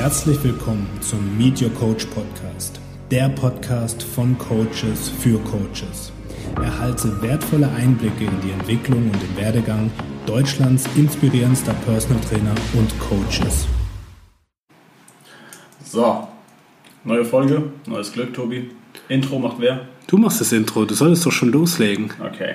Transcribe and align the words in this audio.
Herzlich 0.00 0.42
willkommen 0.42 0.88
zum 1.02 1.36
Meet 1.36 1.60
Your 1.60 1.74
Coach 1.74 2.06
Podcast, 2.06 2.80
der 3.10 3.28
Podcast 3.28 4.02
von 4.02 4.38
Coaches 4.38 5.10
für 5.10 5.38
Coaches. 5.40 6.10
Erhalte 6.56 7.20
wertvolle 7.20 7.68
Einblicke 7.68 8.24
in 8.24 8.40
die 8.40 8.50
Entwicklung 8.50 9.10
und 9.10 9.22
den 9.22 9.36
Werdegang 9.36 9.90
Deutschlands 10.24 10.88
inspirierendster 10.96 11.74
Personal 11.84 12.18
Trainer 12.22 12.54
und 12.72 12.98
Coaches. 12.98 13.68
So, 15.84 16.28
neue 17.04 17.26
Folge, 17.26 17.64
neues 17.84 18.10
Glück, 18.10 18.32
Tobi. 18.32 18.70
Intro 19.10 19.38
macht 19.38 19.60
wer? 19.60 19.86
Du 20.06 20.16
machst 20.16 20.40
das 20.40 20.50
Intro, 20.52 20.86
du 20.86 20.94
solltest 20.94 21.26
doch 21.26 21.32
schon 21.32 21.52
loslegen. 21.52 22.10
Okay. 22.26 22.54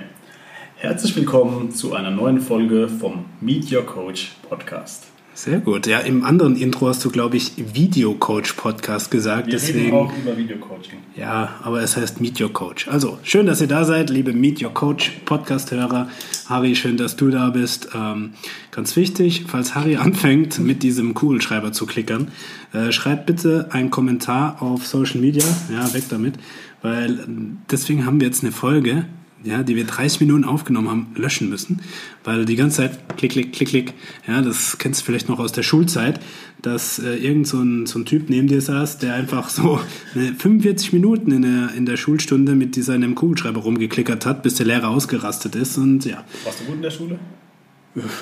Herzlich 0.77 1.16
willkommen 1.16 1.70
zu 1.70 1.93
einer 1.93 2.09
neuen 2.09 2.41
Folge 2.41 2.88
vom 2.88 3.25
Meet 3.39 3.71
Your 3.71 3.86
Coach 3.86 4.32
Podcast. 4.50 5.05
Sehr 5.36 5.60
gut. 5.60 5.86
Ja, 5.86 6.00
im 6.00 6.24
anderen 6.24 6.56
Intro 6.56 6.88
hast 6.88 7.04
du, 7.04 7.12
glaube 7.12 7.36
ich, 7.36 7.52
Videocoach-Podcast 7.58 9.12
gesagt. 9.12 9.48
Wir 9.48 9.56
deswegen, 9.56 9.80
reden 9.80 9.93
auch 9.93 10.18
über 10.18 10.38
Videocoaching. 10.38 11.00
Ja, 11.18 11.56
aber 11.62 11.82
es 11.82 11.98
heißt 11.98 12.21
Meet 12.21 12.39
Your 12.39 12.54
Coach. 12.54 12.88
Also, 12.88 13.20
schön, 13.21 13.46
dass 13.46 13.60
ihr 13.60 13.68
da 13.68 13.84
seid, 13.84 14.10
liebe 14.10 14.32
Meet 14.32 14.64
Your 14.64 14.74
Coach 14.74 15.12
Podcast-Hörer. 15.26 16.07
Harry, 16.48 16.74
schön, 16.78 16.96
dass 16.96 17.18
du 17.18 17.32
da 17.32 17.50
bist. 17.50 17.90
Ähm, 17.93 18.32
ganz 18.71 18.96
wichtig, 18.96 19.43
falls 19.46 19.76
Harry 19.76 19.96
anfängt, 19.98 20.60
mit 20.60 20.84
diesem 20.84 21.14
Kugelschreiber 21.14 21.74
zu 21.74 21.86
klickern, 21.86 22.29
äh, 22.71 22.93
schreibt 22.93 23.26
bitte 23.26 23.68
einen 23.71 23.92
Kommentar 23.92 24.62
auf 24.62 24.88
Social 24.88 25.20
Media. 25.20 25.43
Ja, 25.70 25.93
weg 25.93 26.06
damit. 26.10 26.36
Weil 26.82 27.20
äh, 27.20 27.24
deswegen 27.70 28.06
haben 28.06 28.21
wir 28.21 28.28
jetzt 28.28 28.42
eine 28.42 28.54
Folge, 28.54 29.06
ja, 29.46 29.64
die 29.64 29.76
wir 29.76 29.86
30 29.86 30.22
Minuten 30.22 30.44
aufgenommen 30.44 30.90
haben, 30.90 31.08
löschen 31.16 31.50
müssen, 31.50 31.82
weil 32.23 32.45
die 32.45 32.56
ganze 32.56 32.78
Zeit 32.78 33.17
klick, 33.17 33.31
klick, 33.31 33.54
klick, 33.54 33.70
klick, 33.70 33.94
ja, 34.28 34.42
das 34.42 34.78
kennst 34.78 35.02
du 35.02 35.06
vielleicht 35.06 35.30
noch 35.30 35.40
aus 35.40 35.52
der 35.52 35.64
Schulzeit, 35.64 36.20
dass 36.62 37.00
äh, 37.00 37.16
irgend 37.16 37.48
so 37.48 37.59
ein, 37.59 37.86
so 37.86 38.00
ein 38.00 38.06
Typ 38.06 38.30
neben 38.30 38.48
dir 38.48 38.62
saß, 38.62 38.98
der 38.98 39.14
einfach 39.14 39.50
so 39.50 39.80
eine 40.16 40.34
45 40.34 40.94
Minuten 40.94 41.32
in 41.32 41.44
der, 41.44 41.70
in 41.76 41.86
der 41.86 41.98
Schulstunde 41.98 42.56
mit 42.56 42.76
seinem 42.76 43.16
Kugelschreiber 43.16 43.62
rumgeklickert 43.62 44.26
hat, 44.26 44.44
bis 44.44 44.56
der 44.56 44.66
Lehrer 44.66 44.90
ausgerastet 44.90 45.56
ist 45.56 45.78
und 45.78 46.06
ja. 46.06 46.24
Warst 46.44 46.62
du 46.62 46.66
gut 46.66 46.76
in 46.76 46.82
der 46.82 46.92
Schule? 46.92 47.20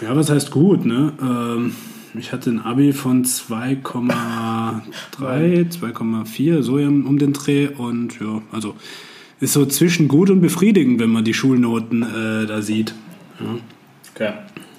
Ja, 0.04 0.16
was 0.16 0.30
heißt 0.30 0.52
gut, 0.52 0.86
ne? 0.86 1.14
Ähm, 1.20 1.74
ich 2.16 2.32
hatte 2.32 2.52
ein 2.52 2.60
Abi 2.60 2.94
von 2.94 3.26
2,3, 3.26 4.84
2,4, 5.20 6.62
so 6.62 6.76
um 6.76 7.18
den 7.18 7.34
Dreh 7.34 7.70
und 7.70 8.20
ja, 8.20 8.44
also 8.52 8.76
ist 9.40 9.54
so 9.54 9.66
zwischen 9.66 10.08
gut 10.08 10.30
und 10.30 10.42
befriedigend, 10.42 11.00
wenn 11.00 11.10
man 11.10 11.24
die 11.24 11.34
Schulnoten 11.34 12.04
äh, 12.04 12.46
da 12.46 12.62
sieht. 12.62 12.94
Ja. 13.40 13.58
Okay, 14.14 14.34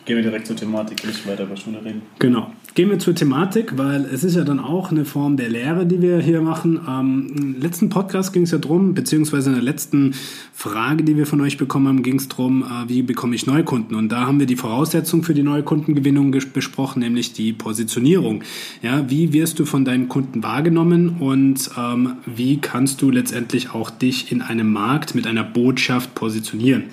gehen 0.05 0.17
wir 0.17 0.23
direkt 0.23 0.47
zur 0.47 0.57
Thematik, 0.57 1.07
nicht 1.07 1.27
weiter 1.27 1.45
über 1.45 1.57
Schule 1.57 1.85
reden. 1.85 2.03
Genau. 2.19 2.51
Gehen 2.75 2.91
wir 2.91 2.99
zur 2.99 3.15
Thematik, 3.15 3.79
weil 3.79 4.05
es 4.05 4.25
ist 4.25 4.35
ja 4.35 4.43
dann 4.43 4.59
auch 4.59 4.91
eine 4.91 5.05
Form 5.05 5.37
der 5.37 5.49
Lehre, 5.49 5.87
die 5.87 6.03
wir 6.03 6.19
hier 6.19 6.41
machen. 6.41 6.81
Ähm, 6.89 7.31
Im 7.37 7.61
letzten 7.61 7.89
Podcast 7.89 8.33
ging 8.33 8.43
es 8.43 8.51
ja 8.51 8.59
drum, 8.59 8.95
beziehungsweise 8.95 9.51
in 9.51 9.55
der 9.55 9.63
letzten 9.63 10.13
Frage, 10.53 11.05
die 11.05 11.17
wir 11.17 11.25
von 11.25 11.41
euch 11.41 11.57
bekommen 11.57 11.87
haben, 11.87 12.03
ging 12.03 12.17
es 12.17 12.29
drum, 12.29 12.65
äh, 12.65 12.89
wie 12.89 13.03
bekomme 13.03 13.37
ich 13.37 13.47
Neukunden? 13.47 13.97
Und 13.97 14.11
da 14.11 14.27
haben 14.27 14.41
wir 14.41 14.47
die 14.47 14.57
Voraussetzung 14.57 15.23
für 15.23 15.35
die 15.35 15.45
Neukundengewinnung 15.45 16.33
besprochen, 16.53 16.99
nämlich 16.99 17.33
die 17.33 17.53
Positionierung. 17.53 18.43
Ja, 18.83 19.09
wie 19.09 19.33
wirst 19.33 19.61
du 19.61 19.67
von 19.67 19.85
deinen 19.85 20.09
Kunden 20.09 20.43
wahrgenommen 20.43 21.17
und 21.21 21.71
ähm, 21.79 22.15
wie 22.27 22.57
kannst 22.57 23.01
du 23.03 23.11
letztendlich 23.13 23.71
auch 23.73 23.89
dich 23.89 24.33
in 24.33 24.43
einem 24.43 24.73
Markt 24.73 25.15
mit 25.15 25.29
einer 25.29 25.45
Botschaft 25.45 26.17
positionieren? 26.17 26.85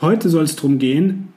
Heute 0.00 0.28
soll 0.28 0.44
es 0.44 0.54
darum 0.54 0.78
gehen, 0.78 1.33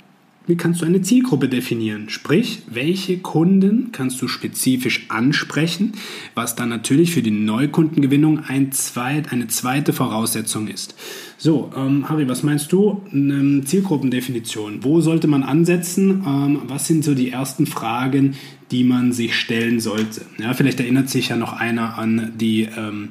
wie 0.48 0.56
kannst 0.56 0.82
du 0.82 0.86
eine 0.86 1.02
Zielgruppe 1.02 1.50
definieren? 1.50 2.10
Sprich, 2.10 2.64
welche 2.68 3.18
Kunden 3.18 3.92
kannst 3.92 4.22
du 4.22 4.30
spezifisch 4.30 5.06
ansprechen, 5.10 5.92
was 6.36 6.56
dann 6.56 6.70
natürlich 6.70 7.12
für 7.12 7.22
die 7.22 7.32
Neukundengewinnung 7.32 8.40
ein 8.48 8.72
zweit, 8.72 9.34
eine 9.34 9.48
zweite 9.48 9.92
Voraussetzung 9.92 10.70
ist. 10.70 10.96
So, 11.38 11.72
ähm, 11.76 12.08
Harry, 12.08 12.30
was 12.30 12.44
meinst 12.44 12.72
du? 12.72 13.02
Eine 13.12 13.62
Zielgruppendefinition. 13.66 14.84
Wo 14.84 15.02
sollte 15.02 15.28
man 15.28 15.44
ansetzen? 15.44 16.24
Ähm, 16.26 16.62
was 16.68 16.88
sind 16.88 17.04
so 17.04 17.14
die 17.14 17.30
ersten 17.30 17.66
Fragen, 17.66 18.36
die 18.72 18.86
man 18.86 19.12
sich 19.12 19.36
stellen 19.36 19.82
sollte? 19.82 20.22
Ja, 20.40 20.54
vielleicht 20.54 20.80
erinnert 20.80 21.10
sich 21.10 21.28
ja 21.30 21.36
noch 21.36 21.54
einer 21.54 21.98
an 21.98 22.32
die 22.38 22.64
ähm, 22.64 23.10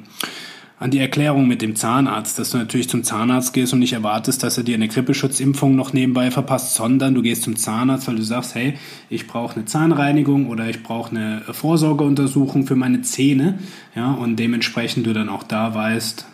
an 0.79 0.91
die 0.91 0.99
Erklärung 0.99 1.47
mit 1.47 1.63
dem 1.63 1.75
Zahnarzt, 1.75 2.37
dass 2.37 2.51
du 2.51 2.57
natürlich 2.57 2.87
zum 2.87 3.03
Zahnarzt 3.03 3.53
gehst 3.53 3.73
und 3.73 3.79
nicht 3.79 3.93
erwartest, 3.93 4.43
dass 4.43 4.57
er 4.57 4.63
dir 4.63 4.75
eine 4.75 4.87
Grippeschutzimpfung 4.87 5.75
noch 5.75 5.91
nebenbei 5.91 6.29
verpasst, 6.29 6.75
sondern 6.75 7.15
du 7.15 7.23
gehst 7.23 7.43
zum 7.43 7.55
Zahnarzt, 7.55 8.07
weil 8.07 8.17
du 8.17 8.23
sagst, 8.23 8.53
hey, 8.53 8.75
ich 9.09 9.25
brauche 9.25 9.55
eine 9.55 9.65
Zahnreinigung 9.65 10.47
oder 10.47 10.69
ich 10.69 10.83
brauche 10.83 11.11
eine 11.11 11.41
Vorsorgeuntersuchung 11.51 12.67
für 12.67 12.75
meine 12.75 13.01
Zähne, 13.01 13.57
ja, 13.95 14.11
und 14.11 14.35
dementsprechend 14.35 15.07
du 15.07 15.13
dann 15.13 15.29
auch 15.29 15.43
da 15.43 15.73
weißt, 15.73 16.27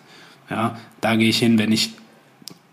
ja, 0.49 0.77
da 0.99 1.15
gehe 1.15 1.29
ich 1.29 1.37
hin, 1.37 1.57
wenn 1.57 1.71
ich 1.71 1.93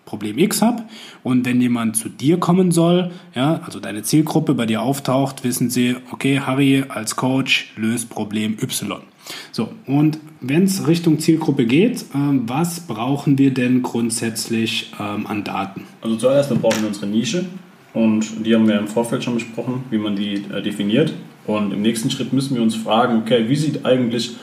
Problem 0.06 0.38
X 0.38 0.60
habe 0.62 0.82
und 1.22 1.46
wenn 1.46 1.60
jemand 1.60 1.96
zu 1.96 2.08
dir 2.08 2.40
kommen 2.40 2.72
soll, 2.72 3.12
ja, 3.32 3.60
also 3.64 3.78
deine 3.78 4.02
Zielgruppe 4.02 4.54
bei 4.54 4.66
dir 4.66 4.82
auftaucht, 4.82 5.44
wissen 5.44 5.70
sie, 5.70 5.94
okay, 6.10 6.40
Harry 6.40 6.84
als 6.88 7.14
Coach 7.14 7.72
löst 7.76 8.10
Problem 8.10 8.56
Y. 8.60 9.02
So, 9.52 9.68
und 9.86 10.18
wenn 10.40 10.64
es 10.64 10.86
Richtung 10.86 11.18
Zielgruppe 11.18 11.66
geht, 11.66 12.04
ähm, 12.14 12.42
was 12.46 12.80
brauchen 12.80 13.38
wir 13.38 13.52
denn 13.52 13.82
grundsätzlich 13.82 14.92
ähm, 14.98 15.26
an 15.26 15.44
Daten? 15.44 15.82
Also 16.00 16.16
zuerst 16.16 16.50
brauchen 16.60 16.80
wir 16.80 16.88
unsere 16.88 17.06
Nische 17.06 17.44
und 17.92 18.46
die 18.46 18.54
haben 18.54 18.66
wir 18.68 18.78
im 18.78 18.88
Vorfeld 18.88 19.24
schon 19.24 19.34
besprochen, 19.34 19.84
wie 19.90 19.98
man 19.98 20.16
die 20.16 20.44
äh, 20.52 20.62
definiert. 20.62 21.12
Und 21.46 21.72
im 21.72 21.82
nächsten 21.82 22.10
Schritt 22.10 22.32
müssen 22.32 22.54
wir 22.54 22.62
uns 22.62 22.74
fragen, 22.74 23.18
okay, 23.18 23.48
wie 23.48 23.56
sieht 23.56 23.84
eigentlich 23.84 24.36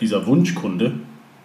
dieser 0.00 0.26
Wunschkunde 0.26 0.92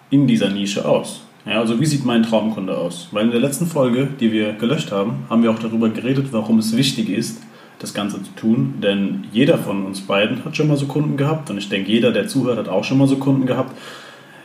in 0.09 0.27
dieser 0.27 0.49
Nische 0.49 0.87
aus? 0.87 1.21
Ja, 1.45 1.59
also 1.59 1.79
wie 1.79 1.85
sieht 1.85 2.05
mein 2.05 2.23
Traumkunde 2.23 2.77
aus? 2.77 3.07
Weil 3.11 3.25
in 3.25 3.31
der 3.31 3.39
letzten 3.39 3.65
Folge, 3.65 4.07
die 4.19 4.31
wir 4.31 4.53
gelöscht 4.53 4.91
haben, 4.91 5.25
haben 5.29 5.41
wir 5.41 5.51
auch 5.51 5.59
darüber 5.59 5.89
geredet, 5.89 6.27
warum 6.31 6.59
es 6.59 6.75
wichtig 6.75 7.09
ist, 7.09 7.41
das 7.79 7.93
Ganze 7.93 8.21
zu 8.21 8.31
tun. 8.35 8.75
Denn 8.83 9.25
jeder 9.31 9.57
von 9.57 9.85
uns 9.85 10.01
beiden 10.01 10.45
hat 10.45 10.55
schon 10.55 10.67
mal 10.67 10.77
so 10.77 10.85
Kunden 10.85 11.17
gehabt 11.17 11.49
und 11.49 11.57
ich 11.57 11.69
denke, 11.69 11.91
jeder, 11.91 12.11
der 12.11 12.27
zuhört, 12.27 12.57
hat 12.57 12.67
auch 12.67 12.83
schon 12.83 12.97
mal 12.97 13.07
so 13.07 13.17
Kunden 13.17 13.45
gehabt, 13.45 13.75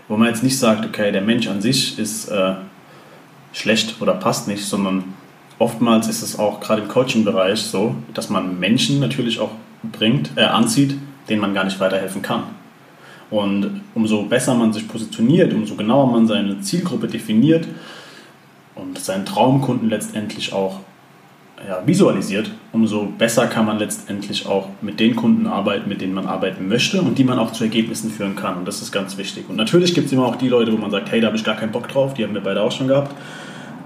wo 0.08 0.16
man 0.16 0.28
jetzt 0.28 0.42
nicht 0.42 0.58
sagt, 0.58 0.86
okay, 0.86 1.12
der 1.12 1.22
Mensch 1.22 1.48
an 1.48 1.60
sich 1.60 1.98
ist 1.98 2.28
äh, 2.28 2.54
schlecht 3.52 4.00
oder 4.00 4.14
passt 4.14 4.48
nicht, 4.48 4.64
sondern 4.64 5.04
oftmals 5.58 6.08
ist 6.08 6.22
es 6.22 6.38
auch 6.38 6.60
gerade 6.60 6.82
im 6.82 6.88
Coaching-Bereich 6.88 7.62
so, 7.62 7.94
dass 8.12 8.30
man 8.30 8.58
Menschen 8.58 9.00
natürlich 9.00 9.40
auch 9.40 9.50
bringt, 9.82 10.30
äh, 10.36 10.42
anzieht, 10.42 10.96
denen 11.28 11.40
man 11.40 11.54
gar 11.54 11.64
nicht 11.64 11.80
weiterhelfen 11.80 12.22
kann. 12.22 12.44
Und 13.30 13.80
umso 13.94 14.22
besser 14.24 14.54
man 14.54 14.72
sich 14.72 14.86
positioniert, 14.86 15.52
umso 15.52 15.74
genauer 15.74 16.06
man 16.06 16.26
seine 16.26 16.60
Zielgruppe 16.60 17.08
definiert 17.08 17.66
und 18.74 18.98
seinen 18.98 19.24
Traumkunden 19.24 19.88
letztendlich 19.88 20.52
auch 20.52 20.80
ja, 21.66 21.82
visualisiert, 21.86 22.50
umso 22.72 23.06
besser 23.06 23.46
kann 23.46 23.66
man 23.66 23.78
letztendlich 23.78 24.46
auch 24.46 24.68
mit 24.82 25.00
den 25.00 25.16
Kunden 25.16 25.46
arbeiten, 25.46 25.88
mit 25.88 26.00
denen 26.00 26.14
man 26.14 26.26
arbeiten 26.26 26.68
möchte 26.68 27.00
und 27.00 27.18
die 27.18 27.24
man 27.24 27.38
auch 27.38 27.52
zu 27.52 27.64
Ergebnissen 27.64 28.10
führen 28.10 28.36
kann. 28.36 28.58
Und 28.58 28.68
das 28.68 28.82
ist 28.82 28.92
ganz 28.92 29.16
wichtig. 29.16 29.48
Und 29.48 29.56
natürlich 29.56 29.94
gibt 29.94 30.06
es 30.06 30.12
immer 30.12 30.26
auch 30.26 30.36
die 30.36 30.48
Leute, 30.48 30.72
wo 30.72 30.76
man 30.76 30.90
sagt, 30.90 31.10
hey, 31.10 31.20
da 31.20 31.28
habe 31.28 31.36
ich 31.36 31.44
gar 31.44 31.56
keinen 31.56 31.72
Bock 31.72 31.88
drauf, 31.88 32.14
die 32.14 32.24
haben 32.24 32.34
wir 32.34 32.42
beide 32.42 32.60
auch 32.60 32.72
schon 32.72 32.88
gehabt. 32.88 33.14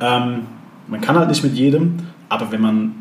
Ähm, 0.00 0.46
man 0.88 1.00
kann 1.00 1.16
halt 1.16 1.28
nicht 1.28 1.44
mit 1.44 1.54
jedem, 1.54 1.98
aber 2.28 2.50
wenn 2.50 2.60
man 2.60 2.94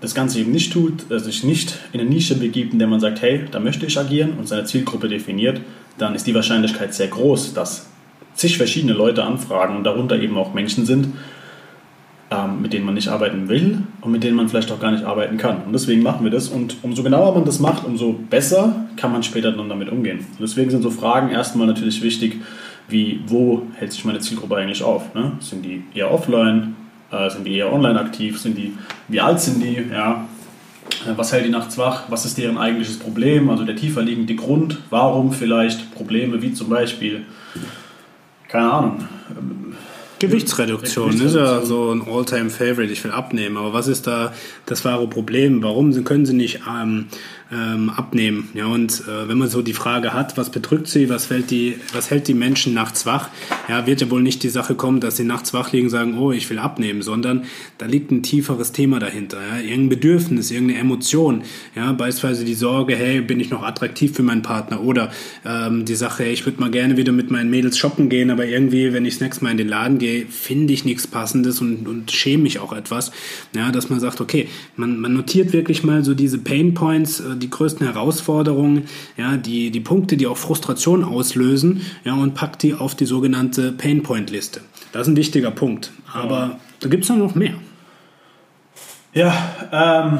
das 0.00 0.14
Ganze 0.14 0.40
eben 0.40 0.52
nicht 0.52 0.72
tut, 0.72 1.10
äh, 1.10 1.18
sich 1.18 1.44
nicht 1.44 1.78
in 1.92 2.00
eine 2.00 2.08
Nische 2.08 2.36
begibt, 2.36 2.72
in 2.72 2.78
der 2.78 2.88
man 2.88 3.00
sagt, 3.00 3.22
hey, 3.22 3.44
da 3.50 3.60
möchte 3.60 3.86
ich 3.86 3.98
agieren 3.98 4.34
und 4.38 4.48
seine 4.48 4.64
Zielgruppe 4.64 5.08
definiert, 5.08 5.60
dann 5.98 6.14
ist 6.14 6.26
die 6.26 6.34
Wahrscheinlichkeit 6.34 6.94
sehr 6.94 7.08
groß, 7.08 7.54
dass 7.54 7.86
zig 8.34 8.56
verschiedene 8.56 8.92
Leute 8.92 9.24
anfragen 9.24 9.76
und 9.76 9.84
darunter 9.84 10.18
eben 10.18 10.36
auch 10.36 10.54
Menschen 10.54 10.86
sind, 10.86 11.08
ähm, 12.34 12.62
mit 12.62 12.72
denen 12.72 12.84
man 12.84 12.94
nicht 12.94 13.08
arbeiten 13.08 13.48
will 13.48 13.78
und 14.00 14.10
mit 14.10 14.24
denen 14.24 14.36
man 14.36 14.48
vielleicht 14.48 14.72
auch 14.72 14.80
gar 14.80 14.90
nicht 14.90 15.04
arbeiten 15.04 15.36
kann. 15.36 15.58
Und 15.66 15.72
deswegen 15.72 16.02
machen 16.02 16.24
wir 16.24 16.30
das. 16.30 16.48
Und 16.48 16.76
umso 16.82 17.02
genauer 17.02 17.34
man 17.34 17.44
das 17.44 17.60
macht, 17.60 17.84
umso 17.84 18.12
besser 18.12 18.86
kann 18.96 19.12
man 19.12 19.22
später 19.22 19.52
dann 19.52 19.68
damit 19.68 19.90
umgehen. 19.90 20.18
Und 20.18 20.40
deswegen 20.40 20.70
sind 20.70 20.82
so 20.82 20.90
Fragen 20.90 21.30
erstmal 21.30 21.66
natürlich 21.66 22.02
wichtig, 22.02 22.40
wie 22.88 23.20
wo 23.26 23.62
hält 23.74 23.92
sich 23.92 24.04
meine 24.04 24.20
Zielgruppe 24.20 24.56
eigentlich 24.56 24.82
auf? 24.82 25.14
Ne? 25.14 25.32
Sind 25.40 25.64
die 25.64 25.84
eher 25.94 26.10
offline? 26.10 26.76
Äh, 27.10 27.30
sind 27.30 27.46
die 27.46 27.56
eher 27.56 27.72
online 27.72 27.98
aktiv? 28.00 28.40
Sind 28.40 28.56
die, 28.56 28.72
wie 29.08 29.20
alt 29.20 29.40
sind 29.40 29.62
die? 29.62 29.84
Ja, 29.92 30.26
äh, 31.06 31.16
was 31.16 31.32
hält 31.32 31.46
die 31.46 31.50
nachts 31.50 31.78
wach? 31.78 32.04
Was 32.08 32.24
ist 32.24 32.38
deren 32.38 32.58
eigentliches 32.58 32.98
Problem? 32.98 33.50
Also 33.50 33.64
der 33.64 33.76
tiefer 33.76 34.02
liegende 34.02 34.34
Grund, 34.34 34.78
warum 34.90 35.32
vielleicht 35.32 35.94
Probleme 35.94 36.42
wie 36.42 36.52
zum 36.52 36.68
Beispiel, 36.68 37.22
keine 38.48 38.70
Ahnung, 38.70 39.08
Gewichtsreduktion 40.28 41.20
ist 41.20 41.34
ja 41.34 41.62
so 41.62 41.92
ein 41.92 42.02
All-Time-Favorite. 42.06 42.92
Ich 42.92 43.02
will 43.04 43.10
abnehmen, 43.10 43.56
aber 43.56 43.72
was 43.72 43.88
ist 43.88 44.06
da 44.06 44.32
das 44.66 44.84
wahre 44.84 45.08
Problem? 45.08 45.62
Warum 45.62 46.04
können 46.04 46.26
sie 46.26 46.34
nicht 46.34 46.60
ähm, 46.68 47.06
ähm, 47.54 47.90
abnehmen. 47.90 48.48
Ja, 48.54 48.66
und 48.66 49.02
äh, 49.06 49.28
wenn 49.28 49.38
man 49.38 49.48
so 49.48 49.62
die 49.62 49.72
Frage 49.72 50.12
hat, 50.12 50.36
was 50.36 50.50
bedrückt 50.50 50.88
sie, 50.88 51.08
was, 51.08 51.26
fällt 51.26 51.50
die, 51.50 51.76
was 51.92 52.10
hält 52.10 52.26
die 52.26 52.34
Menschen 52.34 52.74
nachts 52.74 53.06
wach, 53.06 53.28
ja, 53.68 53.86
wird 53.86 54.00
ja 54.00 54.10
wohl 54.10 54.22
nicht 54.22 54.42
die 54.42 54.48
Sache 54.48 54.74
kommen, 54.74 55.00
dass 55.00 55.16
sie 55.16 55.24
nachts 55.24 55.54
wach 55.54 55.72
liegen 55.72 55.86
und 55.86 55.90
sagen, 55.90 56.18
oh, 56.18 56.32
ich 56.32 56.50
will 56.50 56.58
abnehmen, 56.58 57.02
sondern 57.02 57.44
da 57.78 57.86
liegt 57.86 58.10
ein 58.10 58.22
tieferes 58.22 58.72
Thema 58.72 58.98
dahinter. 58.98 59.38
Ja, 59.40 59.58
irgendein 59.58 59.88
Bedürfnis, 59.90 60.50
irgendeine 60.50 60.80
Emotion. 60.80 61.42
Ja, 61.76 61.92
beispielsweise 61.92 62.44
die 62.44 62.54
Sorge, 62.54 62.96
hey, 62.96 63.20
bin 63.20 63.38
ich 63.40 63.50
noch 63.50 63.62
attraktiv 63.62 64.14
für 64.14 64.22
meinen 64.22 64.42
Partner? 64.42 64.82
Oder 64.82 65.10
ähm, 65.44 65.84
die 65.84 65.94
Sache, 65.94 66.24
hey, 66.24 66.32
ich 66.32 66.44
würde 66.46 66.60
mal 66.60 66.70
gerne 66.70 66.96
wieder 66.96 67.12
mit 67.12 67.30
meinen 67.30 67.50
Mädels 67.50 67.78
shoppen 67.78 68.08
gehen, 68.08 68.30
aber 68.30 68.46
irgendwie, 68.46 68.92
wenn 68.92 69.04
ich 69.04 69.14
das 69.14 69.20
nächste 69.20 69.44
Mal 69.44 69.52
in 69.52 69.58
den 69.58 69.68
Laden 69.68 69.98
gehe, 69.98 70.26
finde 70.26 70.72
ich 70.72 70.84
nichts 70.84 71.06
Passendes 71.06 71.60
und, 71.60 71.86
und 71.86 72.10
schäme 72.10 72.42
mich 72.42 72.58
auch 72.58 72.72
etwas. 72.72 73.12
Ja, 73.54 73.70
dass 73.70 73.90
man 73.90 74.00
sagt, 74.00 74.20
okay, 74.20 74.48
man, 74.76 74.98
man 74.98 75.12
notiert 75.12 75.52
wirklich 75.52 75.84
mal 75.84 76.04
so 76.04 76.14
diese 76.14 76.38
Pain 76.38 76.74
Points, 76.74 77.20
äh, 77.20 77.36
die 77.44 77.50
größten 77.50 77.86
Herausforderungen, 77.86 78.84
ja, 79.16 79.36
die, 79.36 79.70
die 79.70 79.80
Punkte, 79.80 80.16
die 80.16 80.26
auch 80.26 80.36
Frustration 80.36 81.04
auslösen, 81.04 81.82
ja, 82.04 82.14
und 82.14 82.34
packt 82.34 82.62
die 82.62 82.74
auf 82.74 82.94
die 82.94 83.04
sogenannte 83.04 83.72
Pain 83.72 84.02
Point 84.02 84.30
Liste. 84.30 84.60
Das 84.92 85.02
ist 85.02 85.12
ein 85.12 85.16
wichtiger 85.16 85.50
Punkt. 85.50 85.92
Aber 86.12 86.38
ja. 86.38 86.60
da 86.80 86.88
gibt 86.88 87.04
es 87.04 87.10
noch 87.10 87.34
mehr. 87.34 87.54
Ja, 89.12 89.32
ähm, 89.72 90.18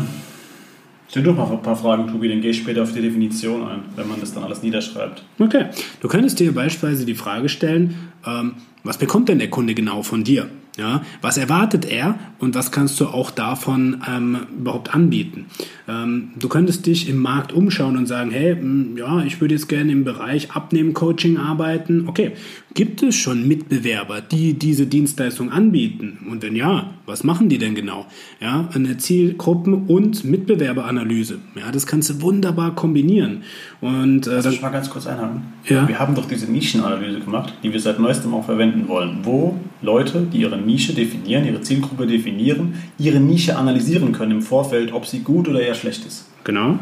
Stell 1.14 1.22
du 1.22 1.32
mal 1.32 1.48
ein 1.48 1.62
paar 1.62 1.76
Fragen, 1.76 2.08
Tobi, 2.08 2.28
dann 2.28 2.40
gehe 2.40 2.50
ich 2.50 2.56
später 2.56 2.82
auf 2.82 2.92
die 2.92 3.00
Definition 3.00 3.64
ein, 3.68 3.82
wenn 3.94 4.08
man 4.08 4.18
das 4.18 4.34
dann 4.34 4.42
alles 4.42 4.64
niederschreibt. 4.64 5.22
Okay. 5.38 5.66
Du 6.00 6.08
könntest 6.08 6.40
dir 6.40 6.52
beispielsweise 6.52 7.06
die 7.06 7.14
Frage 7.14 7.48
stellen, 7.48 8.10
ähm, 8.26 8.54
was 8.82 8.98
bekommt 8.98 9.28
denn 9.28 9.38
der 9.38 9.48
Kunde 9.48 9.74
genau 9.74 10.02
von 10.02 10.24
dir? 10.24 10.48
Ja, 10.76 11.02
was 11.22 11.36
erwartet 11.36 11.84
er 11.84 12.18
und 12.40 12.56
was 12.56 12.72
kannst 12.72 12.98
du 12.98 13.06
auch 13.06 13.30
davon 13.30 14.02
ähm, 14.08 14.38
überhaupt 14.58 14.92
anbieten? 14.92 15.46
Ähm, 15.86 16.32
du 16.36 16.48
könntest 16.48 16.86
dich 16.86 17.08
im 17.08 17.18
Markt 17.18 17.52
umschauen 17.52 17.96
und 17.96 18.06
sagen, 18.06 18.32
hey, 18.32 18.56
mh, 18.56 18.60
hm, 18.60 18.96
ja, 18.96 19.22
ich 19.22 19.40
würde 19.40 19.54
jetzt 19.54 19.68
gerne 19.68 19.92
im 19.92 20.02
Bereich 20.02 20.50
Abnehmen-Coaching 20.50 21.36
arbeiten. 21.36 22.08
Okay, 22.08 22.32
gibt 22.74 23.04
es 23.04 23.14
schon 23.14 23.46
Mitbewerber, 23.46 24.20
die 24.20 24.54
diese 24.54 24.86
Dienstleistung 24.86 25.52
anbieten? 25.52 26.26
Und 26.28 26.42
wenn 26.42 26.56
ja, 26.56 26.90
was 27.06 27.22
machen 27.22 27.48
die 27.48 27.58
denn 27.58 27.76
genau? 27.76 28.06
Ja, 28.40 28.68
eine 28.74 28.96
Zielgruppen- 28.96 29.86
und 29.86 30.24
Mitbewerberanalyse. 30.24 31.38
Ja, 31.54 31.70
das 31.70 31.86
kannst 31.86 32.10
du 32.10 32.20
wunderbar 32.20 32.74
kombinieren. 32.74 33.42
Und, 33.80 34.26
äh, 34.26 34.36
Lass 34.36 34.46
mich 34.46 34.62
mal 34.62 34.70
ganz 34.70 34.90
kurz 34.90 35.06
einhaken. 35.06 35.42
Ja? 35.66 35.86
Wir 35.86 36.00
haben 36.00 36.16
doch 36.16 36.26
diese 36.26 36.50
Nischenanalyse 36.50 37.20
gemacht, 37.20 37.54
die 37.62 37.72
wir 37.72 37.78
seit 37.78 38.00
neuestem 38.00 38.34
auch 38.34 38.44
verwenden 38.44 38.88
wollen, 38.88 39.18
wo 39.22 39.56
Leute, 39.82 40.26
die 40.32 40.38
ihre 40.38 40.63
Nische 40.64 40.94
definieren, 40.94 41.44
ihre 41.44 41.60
Zielgruppe 41.60 42.06
definieren, 42.06 42.74
ihre 42.98 43.20
Nische 43.20 43.56
analysieren 43.56 44.12
können 44.12 44.32
im 44.32 44.42
Vorfeld, 44.42 44.92
ob 44.92 45.06
sie 45.06 45.20
gut 45.20 45.48
oder 45.48 45.60
eher 45.60 45.74
schlecht 45.74 46.04
ist. 46.06 46.28
Genau. 46.44 46.78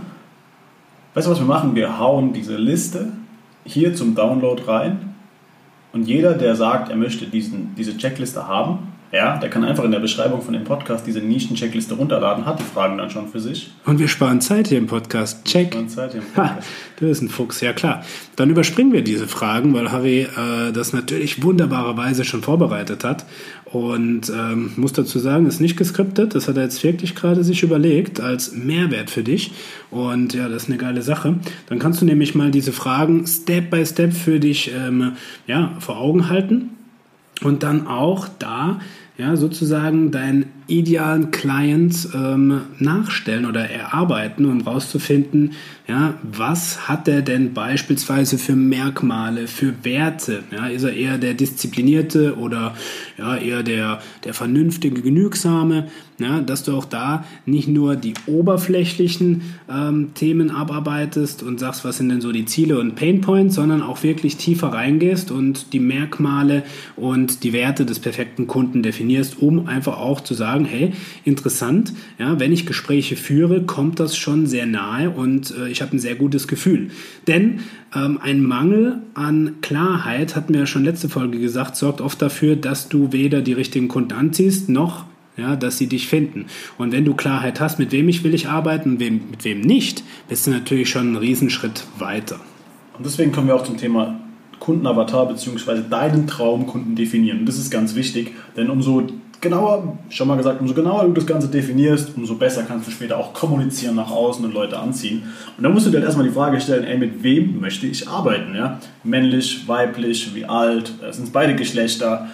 Weißt 1.14 1.26
du, 1.26 1.30
was 1.30 1.40
wir 1.40 1.46
machen? 1.46 1.74
Wir 1.74 1.98
hauen 1.98 2.32
diese 2.32 2.56
Liste 2.56 3.12
hier 3.64 3.94
zum 3.94 4.14
Download 4.14 4.62
rein 4.66 5.14
und 5.92 6.08
jeder, 6.08 6.34
der 6.34 6.56
sagt, 6.56 6.88
er 6.88 6.96
möchte 6.96 7.26
diesen, 7.26 7.74
diese 7.76 7.96
Checkliste 7.96 8.48
haben, 8.48 8.91
ja, 9.12 9.36
der 9.36 9.50
kann 9.50 9.62
einfach 9.62 9.84
in 9.84 9.90
der 9.90 10.00
Beschreibung 10.00 10.40
von 10.40 10.54
dem 10.54 10.64
Podcast 10.64 11.06
diese 11.06 11.20
Nischen-Checkliste 11.20 11.94
runterladen, 11.94 12.46
hat 12.46 12.58
die 12.58 12.64
Fragen 12.64 12.96
dann 12.96 13.10
schon 13.10 13.28
für 13.28 13.40
sich. 13.40 13.70
Und 13.84 13.98
wir 13.98 14.08
sparen 14.08 14.40
Zeit 14.40 14.68
hier 14.68 14.78
im 14.78 14.86
Podcast. 14.86 15.44
Check. 15.44 15.66
Wir 15.66 15.72
sparen 15.72 15.88
Zeit 15.90 16.12
hier 16.12 16.22
im 16.22 16.26
Podcast. 16.28 16.58
Ha, 16.58 16.62
du 16.98 17.06
bist 17.06 17.22
ein 17.22 17.28
Fuchs, 17.28 17.60
ja 17.60 17.74
klar. 17.74 18.04
Dann 18.36 18.48
überspringen 18.48 18.94
wir 18.94 19.04
diese 19.04 19.28
Fragen, 19.28 19.74
weil 19.74 19.92
Harry 19.92 20.20
äh, 20.22 20.72
das 20.72 20.94
natürlich 20.94 21.42
wunderbarerweise 21.42 22.24
schon 22.24 22.42
vorbereitet 22.42 23.04
hat. 23.04 23.26
Und 23.66 24.30
ähm, 24.30 24.72
muss 24.76 24.94
dazu 24.94 25.18
sagen, 25.18 25.44
ist 25.44 25.60
nicht 25.60 25.76
geskriptet. 25.76 26.34
Das 26.34 26.48
hat 26.48 26.56
er 26.56 26.62
jetzt 26.62 26.82
wirklich 26.82 27.14
gerade 27.14 27.44
sich 27.44 27.62
überlegt 27.62 28.18
als 28.20 28.52
Mehrwert 28.52 29.10
für 29.10 29.22
dich. 29.22 29.52
Und 29.90 30.32
ja, 30.32 30.48
das 30.48 30.64
ist 30.64 30.68
eine 30.70 30.78
geile 30.78 31.02
Sache. 31.02 31.36
Dann 31.68 31.78
kannst 31.78 32.00
du 32.00 32.06
nämlich 32.06 32.34
mal 32.34 32.50
diese 32.50 32.72
Fragen 32.72 33.26
Step 33.26 33.68
by 33.68 33.84
Step 33.84 34.14
für 34.14 34.40
dich 34.40 34.72
ähm, 34.74 35.12
ja, 35.46 35.76
vor 35.80 35.98
Augen 35.98 36.30
halten. 36.30 36.70
Und 37.44 37.62
dann 37.62 37.86
auch 37.86 38.28
da 38.38 38.80
ja, 39.18 39.36
sozusagen 39.36 40.10
deinen 40.10 40.46
idealen 40.68 41.30
Client 41.30 42.08
ähm, 42.14 42.62
nachstellen 42.78 43.44
oder 43.44 43.68
erarbeiten, 43.68 44.46
um 44.46 44.62
rauszufinden, 44.62 45.52
ja, 45.88 46.14
was 46.22 46.88
hat 46.88 47.08
er 47.08 47.22
denn 47.22 47.52
beispielsweise 47.52 48.38
für 48.38 48.54
Merkmale, 48.54 49.48
für 49.48 49.74
Werte? 49.82 50.44
Ja, 50.52 50.68
ist 50.68 50.84
er 50.84 50.94
eher 50.94 51.18
der 51.18 51.34
Disziplinierte 51.34 52.36
oder 52.36 52.74
ja, 53.18 53.36
eher 53.36 53.62
der, 53.62 54.00
der 54.24 54.32
vernünftige, 54.32 55.02
genügsame? 55.02 55.88
Ja, 56.18 56.40
dass 56.40 56.62
du 56.62 56.76
auch 56.76 56.84
da 56.84 57.24
nicht 57.46 57.66
nur 57.66 57.96
die 57.96 58.14
oberflächlichen 58.26 59.42
ähm, 59.68 60.10
Themen 60.14 60.50
abarbeitest 60.52 61.42
und 61.42 61.58
sagst, 61.58 61.84
was 61.84 61.96
sind 61.96 62.10
denn 62.10 62.20
so 62.20 62.30
die 62.30 62.44
Ziele 62.44 62.78
und 62.78 62.94
Painpoints, 62.94 63.56
sondern 63.56 63.82
auch 63.82 64.04
wirklich 64.04 64.36
tiefer 64.36 64.68
reingehst 64.68 65.32
und 65.32 65.72
die 65.72 65.80
Merkmale 65.80 66.62
und 66.94 67.42
die 67.42 67.52
Werte 67.52 67.84
des 67.84 67.98
perfekten 67.98 68.46
Kunden 68.46 68.84
definierst, 68.84 69.01
um 69.40 69.66
einfach 69.66 69.98
auch 69.98 70.20
zu 70.20 70.34
sagen, 70.34 70.64
hey, 70.64 70.92
interessant, 71.24 71.92
ja, 72.18 72.38
wenn 72.38 72.52
ich 72.52 72.66
Gespräche 72.66 73.16
führe, 73.16 73.62
kommt 73.62 74.00
das 74.00 74.16
schon 74.16 74.46
sehr 74.46 74.66
nahe 74.66 75.10
und 75.10 75.54
äh, 75.56 75.68
ich 75.68 75.82
habe 75.82 75.96
ein 75.96 75.98
sehr 75.98 76.14
gutes 76.14 76.48
Gefühl. 76.48 76.90
Denn 77.26 77.60
ähm, 77.94 78.18
ein 78.22 78.42
Mangel 78.42 78.98
an 79.14 79.56
Klarheit, 79.60 80.36
hatten 80.36 80.54
wir 80.54 80.60
ja 80.60 80.66
schon 80.66 80.84
letzte 80.84 81.08
Folge 81.08 81.38
gesagt, 81.38 81.76
sorgt 81.76 82.00
oft 82.00 82.20
dafür, 82.22 82.56
dass 82.56 82.88
du 82.88 83.12
weder 83.12 83.42
die 83.42 83.52
richtigen 83.52 83.88
Kunden 83.88 84.12
anziehst, 84.12 84.68
noch 84.68 85.04
ja, 85.36 85.56
dass 85.56 85.78
sie 85.78 85.86
dich 85.86 86.08
finden. 86.08 86.46
Und 86.78 86.92
wenn 86.92 87.04
du 87.04 87.14
Klarheit 87.14 87.60
hast, 87.60 87.78
mit 87.78 87.92
wem 87.92 88.08
ich 88.08 88.22
will 88.22 88.34
ich 88.34 88.48
arbeiten 88.48 88.92
und 88.92 89.00
wem, 89.00 89.20
mit 89.30 89.44
wem 89.44 89.60
nicht, 89.60 90.04
bist 90.28 90.46
du 90.46 90.50
natürlich 90.50 90.90
schon 90.90 91.08
einen 91.08 91.16
Riesenschritt 91.16 91.84
weiter. 91.98 92.38
Und 92.96 93.06
deswegen 93.06 93.32
kommen 93.32 93.48
wir 93.48 93.56
auch 93.56 93.64
zum 93.64 93.78
Thema 93.78 94.20
Kundenavatar 94.62 95.26
bzw. 95.26 95.82
deinen 95.90 96.28
Traumkunden 96.28 96.94
definieren. 96.94 97.40
Und 97.40 97.46
das 97.46 97.58
ist 97.58 97.72
ganz 97.72 97.96
wichtig, 97.96 98.32
denn 98.56 98.70
umso 98.70 99.08
genauer, 99.40 99.98
schon 100.08 100.28
mal 100.28 100.36
gesagt, 100.36 100.60
umso 100.60 100.72
genauer 100.72 101.02
du 101.02 101.14
das 101.14 101.26
Ganze 101.26 101.48
definierst, 101.48 102.16
umso 102.16 102.36
besser 102.36 102.62
kannst 102.62 102.86
du 102.86 102.92
später 102.92 103.18
auch 103.18 103.34
kommunizieren 103.34 103.96
nach 103.96 104.12
außen 104.12 104.44
und 104.44 104.54
Leute 104.54 104.78
anziehen. 104.78 105.24
Und 105.56 105.64
dann 105.64 105.74
musst 105.74 105.86
du 105.86 105.90
dir 105.90 105.96
halt 105.96 106.06
erstmal 106.06 106.28
die 106.28 106.32
Frage 106.32 106.60
stellen, 106.60 106.84
ey, 106.84 106.96
mit 106.96 107.24
wem 107.24 107.60
möchte 107.60 107.88
ich 107.88 108.06
arbeiten? 108.08 108.54
Ja? 108.54 108.78
Männlich, 109.02 109.66
weiblich, 109.66 110.32
wie 110.32 110.44
alt, 110.44 110.94
sind 111.10 111.24
es 111.24 111.30
beide 111.30 111.56
Geschlechter? 111.56 112.28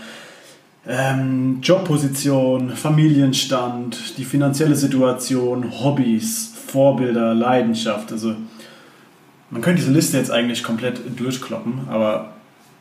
Ähm, 0.86 1.60
Jobposition, 1.62 2.70
Familienstand, 2.70 4.18
die 4.18 4.24
finanzielle 4.24 4.74
Situation, 4.74 5.80
Hobbys, 5.82 6.54
Vorbilder, 6.66 7.34
Leidenschaft. 7.34 8.12
Also 8.12 8.34
man 9.50 9.62
könnte 9.62 9.80
diese 9.80 9.92
Liste 9.92 10.18
jetzt 10.18 10.30
eigentlich 10.30 10.62
komplett 10.62 11.00
durchkloppen, 11.18 11.88
aber 11.88 12.32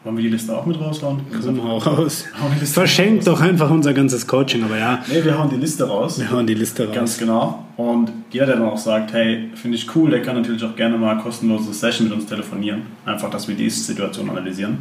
wollen 0.04 0.18
wir 0.18 0.24
die 0.24 0.30
Liste 0.30 0.56
auch 0.56 0.66
mit 0.66 0.80
raushauen? 0.80 1.22
Komm, 1.44 1.64
hau 1.64 1.78
raus. 1.80 2.26
Verschenkt 2.64 3.28
doch 3.28 3.42
einfach 3.42 3.70
unser 3.70 3.94
ganzes 3.94 4.26
Coaching, 4.26 4.64
aber 4.64 4.78
ja. 4.78 5.04
Nee, 5.12 5.24
wir 5.24 5.38
hauen 5.38 5.50
die 5.50 5.58
Liste 5.58 5.88
raus. 5.88 6.20
Wir 6.20 6.32
hauen 6.32 6.48
die 6.48 6.54
Liste 6.54 6.86
raus. 6.86 6.96
Ganz 6.96 7.18
genau. 7.18 7.66
Und 7.76 8.12
jeder, 8.32 8.46
der 8.46 8.56
dann 8.58 8.70
auch 8.70 8.78
sagt, 8.78 9.12
hey, 9.14 9.50
finde 9.56 9.76
ich 9.76 9.94
cool, 9.96 10.10
der 10.10 10.22
kann 10.22 10.36
natürlich 10.36 10.64
auch 10.64 10.76
gerne 10.76 10.98
mal 10.98 11.18
kostenlose 11.18 11.74
Session 11.74 12.08
mit 12.08 12.16
uns 12.16 12.26
telefonieren. 12.26 12.84
Einfach, 13.06 13.30
dass 13.30 13.48
wir 13.48 13.56
die 13.56 13.70
Situation 13.70 14.30
analysieren. 14.30 14.78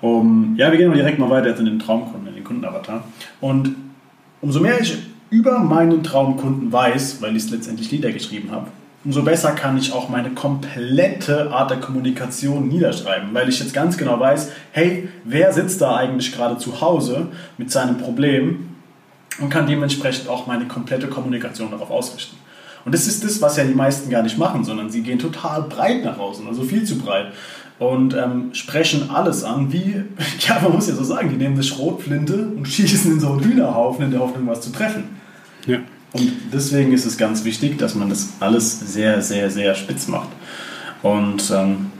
Um, 0.00 0.54
ja, 0.56 0.70
wir 0.70 0.78
gehen 0.78 0.88
mal 0.88 0.96
direkt 0.96 1.18
mal 1.18 1.30
weiter 1.30 1.48
jetzt 1.48 1.58
in 1.58 1.66
den 1.66 1.78
Traumkunden, 1.78 2.28
in 2.28 2.34
den 2.34 2.44
Kundenavatar. 2.44 3.04
Und 3.40 3.74
umso 4.40 4.60
mehr 4.60 4.80
ich 4.80 4.96
über 5.30 5.58
meinen 5.58 6.02
Traumkunden 6.02 6.72
weiß, 6.72 7.20
weil 7.20 7.36
ich 7.36 7.44
es 7.44 7.50
letztendlich 7.50 7.90
niedergeschrieben 7.92 8.50
habe, 8.50 8.68
umso 9.06 9.22
besser 9.22 9.52
kann 9.52 9.78
ich 9.78 9.92
auch 9.92 10.08
meine 10.08 10.30
komplette 10.30 11.52
Art 11.52 11.70
der 11.70 11.78
Kommunikation 11.78 12.66
niederschreiben, 12.66 13.32
weil 13.32 13.48
ich 13.48 13.60
jetzt 13.60 13.72
ganz 13.72 13.96
genau 13.96 14.18
weiß, 14.18 14.50
hey, 14.72 15.08
wer 15.22 15.52
sitzt 15.52 15.80
da 15.80 15.94
eigentlich 15.94 16.32
gerade 16.32 16.58
zu 16.58 16.80
Hause 16.80 17.28
mit 17.56 17.70
seinem 17.70 17.98
Problem 17.98 18.70
und 19.40 19.48
kann 19.48 19.68
dementsprechend 19.68 20.28
auch 20.28 20.48
meine 20.48 20.64
komplette 20.64 21.06
Kommunikation 21.06 21.70
darauf 21.70 21.92
ausrichten. 21.92 22.36
Und 22.84 22.94
das 22.94 23.06
ist 23.06 23.22
das, 23.22 23.40
was 23.40 23.56
ja 23.56 23.64
die 23.64 23.74
meisten 23.74 24.10
gar 24.10 24.24
nicht 24.24 24.38
machen, 24.38 24.64
sondern 24.64 24.90
sie 24.90 25.02
gehen 25.02 25.20
total 25.20 25.62
breit 25.62 26.04
nach 26.04 26.18
außen, 26.18 26.44
also 26.48 26.64
viel 26.64 26.82
zu 26.82 26.98
breit 26.98 27.26
und 27.78 28.12
ähm, 28.14 28.54
sprechen 28.54 29.10
alles 29.10 29.44
an, 29.44 29.72
wie, 29.72 30.02
ja, 30.40 30.58
man 30.60 30.72
muss 30.72 30.88
ja 30.88 30.96
so 30.96 31.04
sagen, 31.04 31.30
die 31.30 31.36
nehmen 31.36 31.54
eine 31.54 31.62
Schrotflinte 31.62 32.48
und 32.48 32.66
schießen 32.66 33.12
in 33.12 33.20
so 33.20 33.30
einen 33.30 33.44
Hühnerhaufen 33.44 34.06
in 34.06 34.10
der 34.10 34.18
Hoffnung, 34.18 34.48
was 34.48 34.62
zu 34.62 34.72
treffen. 34.72 35.04
Ja. 35.64 35.78
Und 36.16 36.32
deswegen 36.52 36.92
ist 36.92 37.04
es 37.04 37.18
ganz 37.18 37.44
wichtig, 37.44 37.78
dass 37.78 37.94
man 37.94 38.08
das 38.08 38.34
alles 38.40 38.92
sehr, 38.92 39.20
sehr, 39.20 39.50
sehr 39.50 39.74
spitz 39.74 40.08
macht. 40.08 40.30
Und 41.02 41.52
ähm, 41.54 41.90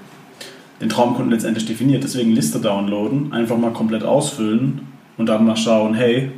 den 0.81 0.89
Traumkunden 0.89 1.33
letztendlich 1.33 1.67
definiert. 1.67 2.05
Deswegen 2.05 2.33
Liste 2.33 2.59
downloaden, 2.59 3.33
einfach 3.33 3.57
mal 3.57 3.73
komplett 3.73 4.03
ausfüllen 4.03 4.81
und 5.17 5.27
dann 5.27 5.45
mal 5.45 5.57
schauen, 5.57 5.95
hey, 5.95 6.31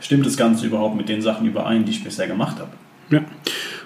stimmt 0.00 0.26
das 0.26 0.36
Ganze 0.36 0.66
überhaupt 0.66 0.96
mit 0.96 1.08
den 1.08 1.22
Sachen 1.22 1.46
überein, 1.46 1.84
die 1.84 1.92
ich 1.92 2.04
bisher 2.04 2.26
gemacht 2.26 2.58
habe? 2.58 2.70
Ja. 3.10 3.24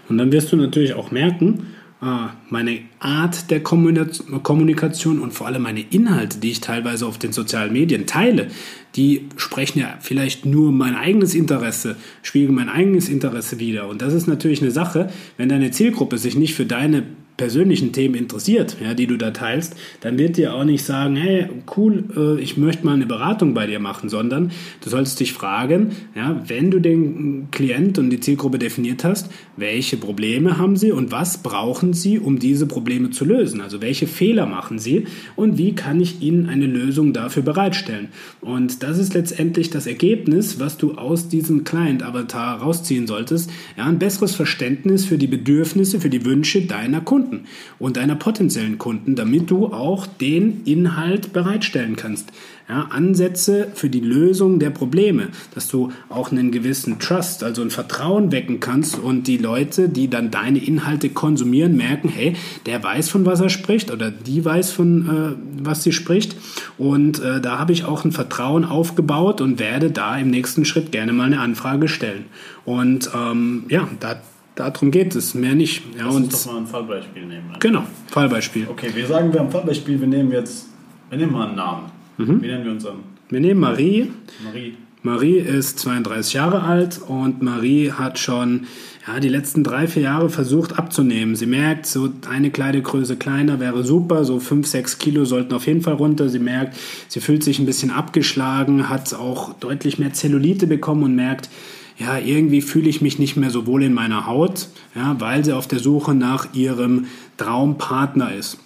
Und 0.09 0.19
dann 0.19 0.33
wirst 0.33 0.53
du 0.53 0.57
natürlich 0.57 0.95
auch 0.95 1.11
merken, 1.11 1.75
äh, 2.01 2.07
meine 2.49 2.81
Art 3.01 3.51
der 3.51 3.63
Kommunikation 3.63 5.21
und 5.21 5.33
vor 5.33 5.47
allem 5.47 5.63
meine 5.63 5.81
Inhalte, 5.81 6.39
die 6.39 6.51
ich 6.51 6.61
teilweise 6.61 7.07
auf 7.07 7.19
den 7.19 7.33
sozialen 7.33 7.73
Medien 7.73 8.07
teile, 8.07 8.49
die 8.97 9.29
sprechen 9.37 9.81
ja 9.81 9.97
vielleicht 10.01 10.47
nur 10.47 10.73
mein 10.73 10.95
eigenes 10.95 11.35
Interesse, 11.35 11.97
spiegeln 12.23 12.55
mein 12.55 12.69
eigenes 12.69 13.09
Interesse 13.09 13.59
wider. 13.59 13.89
Und 13.89 14.03
das 14.03 14.15
ist 14.15 14.27
natürlich 14.27 14.63
eine 14.63 14.71
Sache, 14.71 15.11
wenn 15.37 15.49
deine 15.49 15.71
Zielgruppe 15.71 16.19
sich 16.19 16.37
nicht 16.37 16.55
für 16.55 16.67
deine 16.67 17.05
persönlichen 17.39 17.93
Themen 17.93 18.17
interessiert, 18.17 18.77
ja, 18.83 18.93
die 18.93 19.07
du 19.07 19.17
da 19.17 19.31
teilst, 19.31 19.77
dann 20.01 20.19
wird 20.19 20.37
dir 20.37 20.55
auch 20.55 20.65
nicht 20.65 20.85
sagen, 20.85 21.17
hey, 21.17 21.47
cool, 21.77 22.05
äh, 22.15 22.43
ich 22.43 22.59
möchte 22.59 22.85
mal 22.85 22.95
eine 22.95 23.07
Beratung 23.07 23.55
bei 23.55 23.67
dir 23.67 23.79
machen, 23.79 24.11
sondern 24.11 24.51
du 24.83 24.91
sollst 24.91 25.21
dich 25.21 25.33
fragen, 25.33 25.93
ja, 26.17 26.43
wenn 26.47 26.71
du 26.71 26.81
den 26.81 27.49
Klient 27.53 27.99
und 27.99 28.11
die 28.11 28.21
Zielgruppe 28.21 28.59
definiert 28.59 29.05
hast, 29.05 29.31
welche 29.57 29.97
Probleme 29.97 30.59
haben 30.59 30.77
sie 30.77 30.91
und 30.91 31.13
was 31.13 31.43
brauchen 31.43 31.95
sie, 31.95 32.19
um 32.19 32.41
diese 32.41 32.67
Probleme 32.67 33.11
zu 33.11 33.25
lösen? 33.25 33.61
Also 33.61 33.81
welche 33.81 34.09
Fehler 34.09 34.47
machen 34.47 34.81
sie 34.81 35.07
und 35.37 35.57
wie 35.59 35.75
kann 35.75 36.01
ich 36.01 36.21
ihnen 36.21 36.49
eine 36.49 36.67
Lösung 36.67 37.13
dafür 37.13 37.45
bereitstellen? 37.45 38.09
Und 38.41 38.78
das 38.83 38.99
ist 38.99 39.15
letztendlich 39.15 39.71
das 39.71 39.87
Ergebnis, 39.87 40.59
was 40.59 40.77
du 40.77 40.95
aus 40.95 41.29
diesem 41.29 41.65
Client-Avatar 41.65 42.61
rausziehen 42.61 43.07
solltest, 43.07 43.51
ja, 43.77 43.85
ein 43.85 43.99
besseres 43.99 44.35
Verständnis 44.35 45.05
für 45.05 45.19
die 45.19 45.27
Bedürfnisse, 45.27 46.01
für 46.01 46.11
die 46.11 46.25
Wünsche 46.25 46.63
deiner 46.63 47.01
Kunden. 47.01 47.29
Kunden 47.29 47.47
und 47.79 47.97
deiner 47.97 48.17
potenziellen 48.17 48.79
Kunden, 48.79 49.17
damit 49.17 49.51
du 49.51 49.67
auch 49.67 50.07
den 50.07 50.63
Inhalt 50.65 51.33
bereitstellen 51.33 51.97
kannst. 51.97 52.31
Ja, 52.69 52.89
Ansätze 52.91 53.69
für 53.75 53.89
die 53.89 54.01
Lösung 54.01 54.59
der 54.59 54.69
Probleme, 54.69 55.29
dass 55.55 55.69
du 55.69 55.91
auch 56.11 56.31
einen 56.31 56.51
gewissen 56.51 56.99
Trust, 56.99 57.43
also 57.43 57.63
ein 57.63 57.71
Vertrauen 57.71 58.31
wecken 58.31 58.61
kannst 58.61 58.99
und 58.99 59.27
die 59.27 59.39
Leute, 59.39 59.89
die 59.89 60.11
dann 60.11 60.31
deine 60.31 60.59
Inhalte 60.59 61.09
konsumieren, 61.09 61.79
merken, 61.79 62.11
hey, 62.11 62.37
der 62.67 62.83
weiß 62.83 63.09
von 63.09 63.25
was 63.25 63.41
er 63.41 63.49
spricht 63.49 63.91
oder 63.91 64.11
die 64.11 64.45
weiß 64.45 64.73
von 64.73 65.09
äh, 65.09 65.65
was 65.65 65.83
sie 65.83 65.93
spricht 65.93 66.37
und 66.77 67.23
äh, 67.23 67.41
da 67.41 67.59
habe 67.59 67.73
ich 67.73 67.87
auch 67.87 68.05
ein 68.05 68.13
Vertrauen 68.13 68.67
aufgebaut 68.67 69.41
und 69.41 69.59
werde 69.59 69.91
da 69.91 70.19
im 70.19 70.29
nächsten 70.29 70.67
Schritt 70.67 70.93
gerne 70.93 71.15
mal 71.15 71.25
eine 71.25 71.41
Anfrage 71.41 71.89
stellen. 71.89 72.27
Und 72.67 73.11
ähm, 73.15 73.65
ja, 73.71 73.89
da 74.01 74.21
Darum 74.59 74.91
geht 74.91 75.15
es, 75.15 75.35
mehr 75.35 75.55
nicht. 75.55 75.85
Ja, 75.97 76.07
Lass 76.07 76.17
uns 76.17 76.45
doch 76.45 76.53
mal 76.53 76.59
ein 76.59 76.67
Fallbeispiel 76.67 77.25
nehmen. 77.25 77.55
Genau, 77.61 77.85
Fallbeispiel. 78.09 78.67
Okay, 78.69 78.91
wir 78.93 79.07
sagen, 79.07 79.33
wir 79.33 79.39
haben 79.39 79.47
ein 79.47 79.53
Fallbeispiel, 79.53 80.01
wir 80.01 80.09
nehmen 80.09 80.33
jetzt, 80.33 80.67
wir 81.11 81.17
nehmen 81.17 81.31
mal 81.31 81.47
einen 81.47 81.55
Namen. 81.55 81.98
Mhm. 82.19 82.43
Wie 82.43 82.47
nennen 82.47 82.65
wir 82.65 82.73
unseren? 82.73 82.99
Wir 83.29 83.41
nehmen 83.41 83.61
Marie. 83.61 84.11
Marie. 84.45 84.75
Marie 85.03 85.39
ist 85.39 85.79
32 85.79 86.35
Jahre 86.35 86.63
alt 86.63 87.01
und 87.07 87.41
Marie 87.41 87.93
hat 87.93 88.19
schon 88.19 88.67
ja, 89.07 89.21
die 89.21 89.29
letzten 89.29 89.63
drei, 89.65 89.87
vier 89.87 90.03
Jahre 90.03 90.29
versucht 90.29 90.79
abzunehmen. 90.79 91.37
Sie 91.37 91.47
merkt, 91.47 91.87
so 91.87 92.11
eine 92.29 92.51
Kleidegröße 92.51 93.17
kleiner 93.17 93.61
wäre 93.61 93.85
super, 93.85 94.25
so 94.25 94.41
fünf, 94.41 94.67
sechs 94.67 94.99
Kilo 94.99 95.25
sollten 95.25 95.55
auf 95.55 95.67
jeden 95.67 95.83
Fall 95.83 95.95
runter. 95.95 96.29
Sie 96.29 96.41
merkt, 96.41 96.77
sie 97.07 97.21
fühlt 97.21 97.45
sich 97.45 97.59
ein 97.59 97.67
bisschen 97.67 97.91
abgeschlagen, 97.91 98.89
hat 98.89 99.15
auch 99.15 99.55
deutlich 99.55 99.99
mehr 99.99 100.13
Zellulite 100.13 100.67
bekommen 100.67 101.05
und 101.05 101.15
merkt, 101.15 101.49
ja, 101.97 102.19
irgendwie 102.19 102.61
fühle 102.61 102.89
ich 102.89 103.01
mich 103.01 103.19
nicht 103.19 103.37
mehr 103.37 103.51
so 103.51 103.67
wohl 103.67 103.83
in 103.83 103.95
meiner 103.95 104.27
Haut, 104.27 104.69
ja, 104.95 105.17
weil 105.19 105.45
sie 105.45 105.53
auf 105.53 105.67
der 105.67 105.79
Suche 105.79 106.15
nach 106.15 106.55
ihrem 106.55 107.07
Traumpartner 107.37 108.35
ist. 108.35 108.59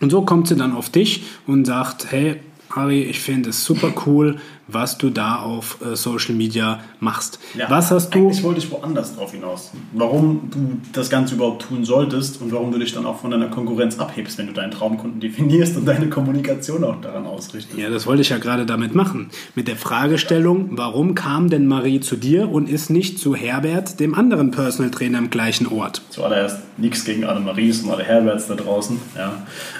Und 0.00 0.10
so 0.10 0.22
kommt 0.22 0.48
sie 0.48 0.56
dann 0.56 0.72
auf 0.72 0.90
dich 0.90 1.24
und 1.46 1.66
sagt, 1.66 2.10
hey, 2.10 2.36
Harry, 2.74 3.02
ich 3.02 3.20
finde 3.20 3.50
es 3.50 3.64
super 3.64 3.92
cool, 4.06 4.36
was 4.68 4.98
du 4.98 5.10
da 5.10 5.36
auf 5.36 5.78
äh, 5.84 5.96
Social 5.96 6.34
Media 6.34 6.80
machst. 7.00 7.40
Ja, 7.56 7.68
was 7.68 7.90
hast 7.90 8.14
du? 8.14 8.18
Eigentlich 8.18 8.42
wollte 8.42 8.60
ich 8.60 8.70
woanders 8.70 9.16
drauf 9.16 9.32
hinaus. 9.32 9.72
Warum 9.92 10.50
du 10.50 10.80
das 10.92 11.10
Ganze 11.10 11.34
überhaupt 11.34 11.62
tun 11.62 11.84
solltest 11.84 12.40
und 12.40 12.52
warum 12.52 12.70
du 12.70 12.78
dich 12.78 12.92
dann 12.92 13.06
auch 13.06 13.20
von 13.20 13.30
deiner 13.30 13.48
Konkurrenz 13.48 13.98
abhebst, 13.98 14.38
wenn 14.38 14.46
du 14.46 14.52
deinen 14.52 14.70
Traumkunden 14.70 15.20
definierst 15.20 15.76
und 15.76 15.86
deine 15.86 16.08
Kommunikation 16.08 16.84
auch 16.84 17.00
daran 17.00 17.26
ausrichtest. 17.26 17.78
Ja, 17.78 17.90
das 17.90 18.06
wollte 18.06 18.22
ich 18.22 18.28
ja 18.28 18.38
gerade 18.38 18.66
damit 18.66 18.94
machen. 18.94 19.30
Mit 19.54 19.68
der 19.68 19.76
Fragestellung, 19.76 20.70
warum 20.72 21.14
kam 21.14 21.50
denn 21.50 21.66
Marie 21.66 22.00
zu 22.00 22.16
dir 22.16 22.48
und 22.50 22.68
ist 22.68 22.90
nicht 22.90 23.18
zu 23.18 23.34
Herbert, 23.34 23.98
dem 23.98 24.14
anderen 24.14 24.50
Personal 24.50 24.90
Trainer 24.90 25.18
im 25.18 25.30
gleichen 25.30 25.66
Ort? 25.66 26.02
Zuallererst 26.10 26.58
nichts 26.76 27.04
gegen 27.04 27.24
alle 27.24 27.40
Maries 27.40 27.82
und 27.82 27.90
alle 27.90 28.04
Herberts 28.04 28.46
da 28.46 28.54
draußen. 28.54 28.98
Ja, 29.16 29.32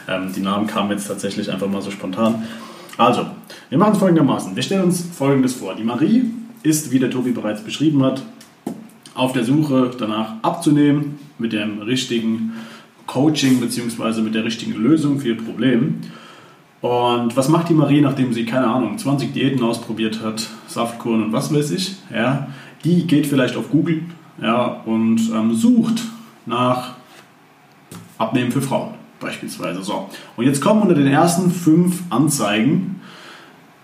ähm, 0.09 0.33
die 0.35 0.41
Namen 0.41 0.67
kamen 0.67 0.91
jetzt 0.91 1.07
tatsächlich 1.07 1.51
einfach 1.51 1.69
mal 1.69 1.83
so 1.83 1.91
spontan. 1.91 2.47
Also, 2.97 3.27
wir 3.69 3.79
machen 3.79 3.93
es 3.93 3.99
folgendermaßen. 3.99 4.55
Wir 4.55 4.63
stellen 4.63 4.85
uns 4.85 5.03
Folgendes 5.03 5.55
vor. 5.55 5.75
Die 5.75 5.85
Marie 5.85 6.31
ist, 6.63 6.91
wie 6.91 6.99
der 6.99 7.11
Tobi 7.11 7.33
bereits 7.33 7.63
beschrieben 7.63 8.03
hat, 8.03 8.23
auf 9.15 9.33
der 9.33 9.45
Suche 9.45 9.91
danach 9.99 10.35
abzunehmen 10.43 11.19
mit 11.39 11.53
dem 11.53 11.81
richtigen 11.81 12.53
Coaching 13.07 13.61
bzw. 13.61 14.21
mit 14.21 14.35
der 14.35 14.45
richtigen 14.45 14.75
Lösung 14.75 15.21
für 15.21 15.29
ihr 15.29 15.37
Problem. 15.37 16.01
Und 16.81 17.37
was 17.37 17.49
macht 17.49 17.69
die 17.69 17.75
Marie, 17.75 18.01
nachdem 18.01 18.33
sie, 18.33 18.45
keine 18.45 18.67
Ahnung, 18.67 18.97
20 18.97 19.33
Diäten 19.33 19.63
ausprobiert 19.63 20.23
hat, 20.23 20.49
Saftkuren 20.67 21.25
und 21.25 21.33
was 21.33 21.53
weiß 21.53 21.73
ich? 21.73 21.97
Ja, 22.13 22.49
die 22.85 23.07
geht 23.07 23.27
vielleicht 23.27 23.57
auf 23.57 23.71
Google 23.71 24.03
ja, 24.41 24.81
und 24.87 25.21
ähm, 25.35 25.55
sucht 25.55 26.03
nach 26.47 26.95
Abnehmen 28.17 28.51
für 28.53 28.63
Frauen 28.63 29.00
beispielsweise. 29.21 29.83
So. 29.83 30.09
Und 30.37 30.45
jetzt 30.45 30.61
kommen 30.61 30.83
unter 30.83 30.95
den 30.95 31.07
ersten 31.07 31.51
fünf 31.51 32.03
Anzeigen, 32.11 33.01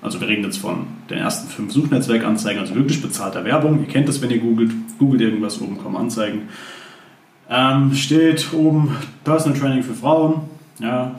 also 0.02 0.20
wir 0.20 0.28
reden 0.28 0.44
jetzt 0.44 0.58
von 0.58 0.86
den 1.10 1.18
ersten 1.18 1.48
fünf 1.48 1.72
Suchnetzwerkanzeigen, 1.72 2.60
also 2.60 2.74
wirklich 2.74 3.02
bezahlter 3.02 3.44
Werbung. 3.44 3.80
Ihr 3.80 3.88
kennt 3.88 4.08
das, 4.08 4.20
wenn 4.22 4.30
ihr 4.30 4.38
googelt, 4.38 4.70
googelt 4.98 5.20
irgendwas, 5.20 5.60
oben 5.60 5.78
kommen 5.78 5.96
Anzeigen. 5.96 6.42
Ähm, 7.48 7.94
steht 7.94 8.52
oben 8.52 8.96
Personal 9.24 9.58
Training 9.58 9.82
für 9.82 9.94
Frauen. 9.94 10.42
Ja, 10.78 11.16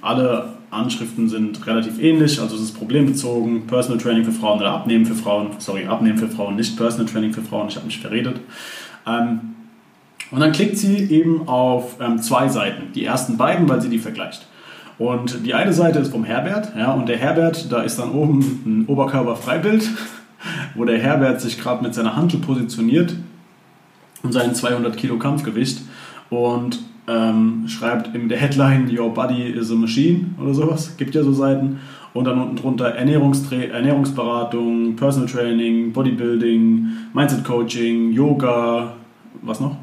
alle 0.00 0.54
Anschriften 0.70 1.28
sind 1.28 1.66
relativ 1.66 1.98
ähnlich, 2.00 2.40
also 2.40 2.56
es 2.56 2.62
ist 2.62 2.78
problembezogen. 2.78 3.66
Personal 3.66 3.98
Training 3.98 4.24
für 4.24 4.32
Frauen 4.32 4.60
oder 4.60 4.72
Abnehmen 4.72 5.06
für 5.06 5.14
Frauen. 5.14 5.48
Sorry, 5.58 5.86
Abnehmen 5.86 6.18
für 6.18 6.28
Frauen, 6.28 6.56
nicht 6.56 6.76
Personal 6.76 7.06
Training 7.06 7.32
für 7.32 7.42
Frauen, 7.42 7.68
ich 7.68 7.76
habe 7.76 7.86
mich 7.86 7.98
verredet. 7.98 8.40
Ähm, 9.06 9.40
und 10.30 10.40
dann 10.40 10.52
klickt 10.52 10.76
sie 10.76 11.10
eben 11.10 11.48
auf 11.48 11.96
ähm, 12.00 12.18
zwei 12.18 12.48
Seiten. 12.48 12.92
Die 12.94 13.04
ersten 13.04 13.36
beiden, 13.36 13.68
weil 13.68 13.80
sie 13.80 13.88
die 13.88 13.98
vergleicht. 13.98 14.46
Und 14.98 15.46
die 15.46 15.54
eine 15.54 15.72
Seite 15.72 15.98
ist 15.98 16.10
vom 16.10 16.24
Herbert, 16.24 16.72
ja, 16.76 16.92
und 16.92 17.08
der 17.08 17.18
Herbert, 17.18 17.70
da 17.70 17.82
ist 17.82 17.98
dann 17.98 18.12
oben 18.12 18.40
ein 18.64 18.86
Oberkörperfreibild, 18.86 19.88
wo 20.74 20.84
der 20.84 20.98
Herbert 20.98 21.40
sich 21.40 21.60
gerade 21.60 21.82
mit 21.82 21.94
seiner 21.94 22.16
Handel 22.16 22.40
positioniert 22.40 23.14
und 24.22 24.32
seinen 24.32 24.54
200 24.54 24.96
Kilo 24.96 25.18
Kampfgewicht 25.18 25.82
und 26.30 26.78
ähm, 27.08 27.64
schreibt 27.68 28.14
in 28.14 28.28
der 28.28 28.38
Headline 28.38 28.90
Your 28.90 29.12
Body 29.12 29.44
is 29.44 29.70
a 29.70 29.74
Machine 29.74 30.30
oder 30.42 30.54
sowas, 30.54 30.96
gibt 30.96 31.14
ja 31.14 31.22
so 31.22 31.32
Seiten. 31.32 31.78
Und 32.14 32.24
dann 32.24 32.40
unten 32.40 32.56
drunter 32.56 32.94
Ernährungsberatung, 32.94 34.96
Personal 34.96 35.28
Training, 35.28 35.92
Bodybuilding, 35.92 36.86
Mindset 37.12 37.44
Coaching, 37.44 38.12
Yoga, 38.12 38.94
was 39.42 39.60
noch? 39.60 39.76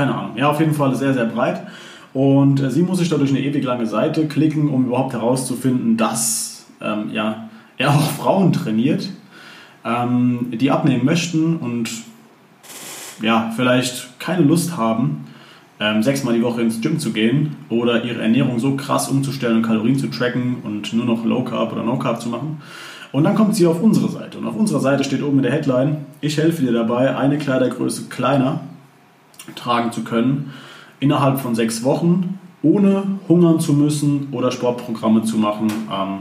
Keine 0.00 0.14
Ahnung. 0.14 0.30
Ja, 0.38 0.48
auf 0.48 0.58
jeden 0.60 0.72
Fall 0.72 0.94
sehr, 0.94 1.12
sehr 1.12 1.26
breit. 1.26 1.60
Und 2.14 2.58
äh, 2.62 2.70
sie 2.70 2.80
muss 2.80 3.00
sich 3.00 3.10
da 3.10 3.18
durch 3.18 3.28
eine 3.28 3.40
ewig 3.40 3.62
lange 3.62 3.84
Seite 3.84 4.26
klicken, 4.28 4.70
um 4.70 4.86
überhaupt 4.86 5.12
herauszufinden, 5.12 5.98
dass 5.98 6.64
ähm, 6.80 7.10
ja, 7.12 7.50
er 7.76 7.90
auch 7.90 8.10
Frauen 8.12 8.54
trainiert, 8.54 9.10
ähm, 9.84 10.52
die 10.52 10.70
abnehmen 10.70 11.04
möchten 11.04 11.56
und 11.56 11.90
ja, 13.20 13.52
vielleicht 13.54 14.18
keine 14.18 14.42
Lust 14.42 14.78
haben, 14.78 15.26
ähm, 15.78 16.02
sechsmal 16.02 16.32
die 16.32 16.42
Woche 16.42 16.62
ins 16.62 16.80
Gym 16.80 16.98
zu 16.98 17.12
gehen 17.12 17.56
oder 17.68 18.02
ihre 18.02 18.22
Ernährung 18.22 18.58
so 18.58 18.76
krass 18.76 19.10
umzustellen 19.10 19.58
und 19.58 19.62
Kalorien 19.64 19.98
zu 19.98 20.06
tracken 20.06 20.62
und 20.64 20.94
nur 20.94 21.04
noch 21.04 21.26
Low 21.26 21.44
Carb 21.44 21.74
oder 21.74 21.82
No 21.82 21.98
Carb 21.98 22.22
zu 22.22 22.30
machen. 22.30 22.62
Und 23.12 23.24
dann 23.24 23.34
kommt 23.34 23.54
sie 23.54 23.66
auf 23.66 23.82
unsere 23.82 24.08
Seite. 24.08 24.38
Und 24.38 24.46
auf 24.46 24.56
unserer 24.56 24.80
Seite 24.80 25.04
steht 25.04 25.22
oben 25.22 25.36
in 25.36 25.42
der 25.42 25.52
Headline, 25.52 26.06
ich 26.22 26.38
helfe 26.38 26.62
dir 26.62 26.72
dabei, 26.72 27.14
eine 27.18 27.36
Kleidergröße 27.36 28.04
kleiner 28.08 28.60
tragen 29.54 29.92
zu 29.92 30.02
können, 30.02 30.52
innerhalb 31.00 31.40
von 31.40 31.54
sechs 31.54 31.82
Wochen, 31.84 32.38
ohne 32.62 33.04
hungern 33.28 33.60
zu 33.60 33.72
müssen 33.72 34.28
oder 34.32 34.50
Sportprogramme 34.50 35.22
zu 35.22 35.38
machen, 35.38 35.70
ähm, 35.92 36.18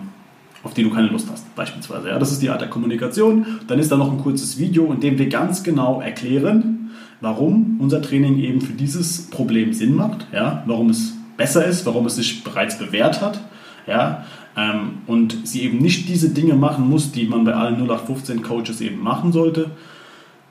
auf 0.63 0.73
die 0.73 0.83
du 0.83 0.89
keine 0.89 1.07
Lust 1.07 1.27
hast, 1.31 1.53
beispielsweise. 1.55 2.09
Ja, 2.09 2.19
das 2.19 2.31
ist 2.31 2.41
die 2.41 2.49
Art 2.49 2.61
der 2.61 2.69
Kommunikation. 2.69 3.45
Dann 3.67 3.79
ist 3.79 3.91
da 3.91 3.97
noch 3.97 4.11
ein 4.11 4.19
kurzes 4.19 4.57
Video, 4.57 4.91
in 4.91 4.99
dem 4.99 5.17
wir 5.17 5.29
ganz 5.29 5.63
genau 5.63 6.01
erklären, 6.01 6.91
warum 7.21 7.77
unser 7.79 8.01
Training 8.01 8.37
eben 8.39 8.61
für 8.61 8.73
dieses 8.73 9.29
Problem 9.29 9.73
Sinn 9.73 9.95
macht, 9.95 10.27
ja, 10.31 10.63
warum 10.65 10.89
es 10.89 11.13
besser 11.37 11.65
ist, 11.65 11.85
warum 11.85 12.05
es 12.05 12.15
sich 12.15 12.43
bereits 12.43 12.77
bewährt 12.77 13.21
hat. 13.21 13.39
Ja, 13.87 14.25
ähm, 14.55 14.99
und 15.07 15.47
sie 15.47 15.63
eben 15.63 15.79
nicht 15.79 16.07
diese 16.09 16.29
Dinge 16.29 16.55
machen 16.55 16.89
muss, 16.89 17.11
die 17.11 17.25
man 17.25 17.43
bei 17.43 17.53
allen 17.53 17.75
0815 17.75 18.43
Coaches 18.43 18.81
eben 18.81 19.01
machen 19.01 19.31
sollte. 19.31 19.71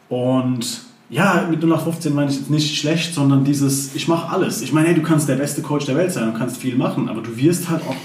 Und 0.08 0.87
ja, 1.10 1.46
mit 1.50 1.60
0 1.60 1.70
nach 1.70 1.82
15 1.82 2.14
meine 2.14 2.30
ich 2.30 2.36
jetzt 2.36 2.50
nicht 2.50 2.78
schlecht, 2.78 3.14
sondern 3.14 3.44
dieses, 3.44 3.94
ich 3.94 4.08
mache 4.08 4.30
alles. 4.30 4.60
Ich 4.62 4.72
meine, 4.72 4.88
hey, 4.88 4.94
du 4.94 5.02
kannst 5.02 5.28
der 5.28 5.36
beste 5.36 5.62
Coach 5.62 5.86
der 5.86 5.96
Welt 5.96 6.12
sein 6.12 6.28
und 6.28 6.34
kannst 6.34 6.58
viel 6.58 6.76
machen, 6.76 7.08
aber 7.08 7.22
du 7.22 7.36
wirst 7.36 7.70
halt 7.70 7.82
auch 7.88 7.96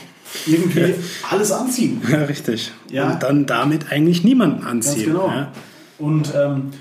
irgendwie 0.45 0.95
alles 1.29 1.51
anziehen. 1.51 2.01
Ja, 2.09 2.23
richtig. 2.23 2.71
Ja. 2.89 3.11
Und 3.11 3.23
dann 3.23 3.45
damit 3.45 3.91
eigentlich 3.91 4.23
niemanden 4.23 4.63
anziehen. 4.63 5.13
Ganz 5.13 5.23
genau. 5.23 5.27
Ja. 5.27 5.51
Und 5.99 6.33
ähm, 6.35 6.71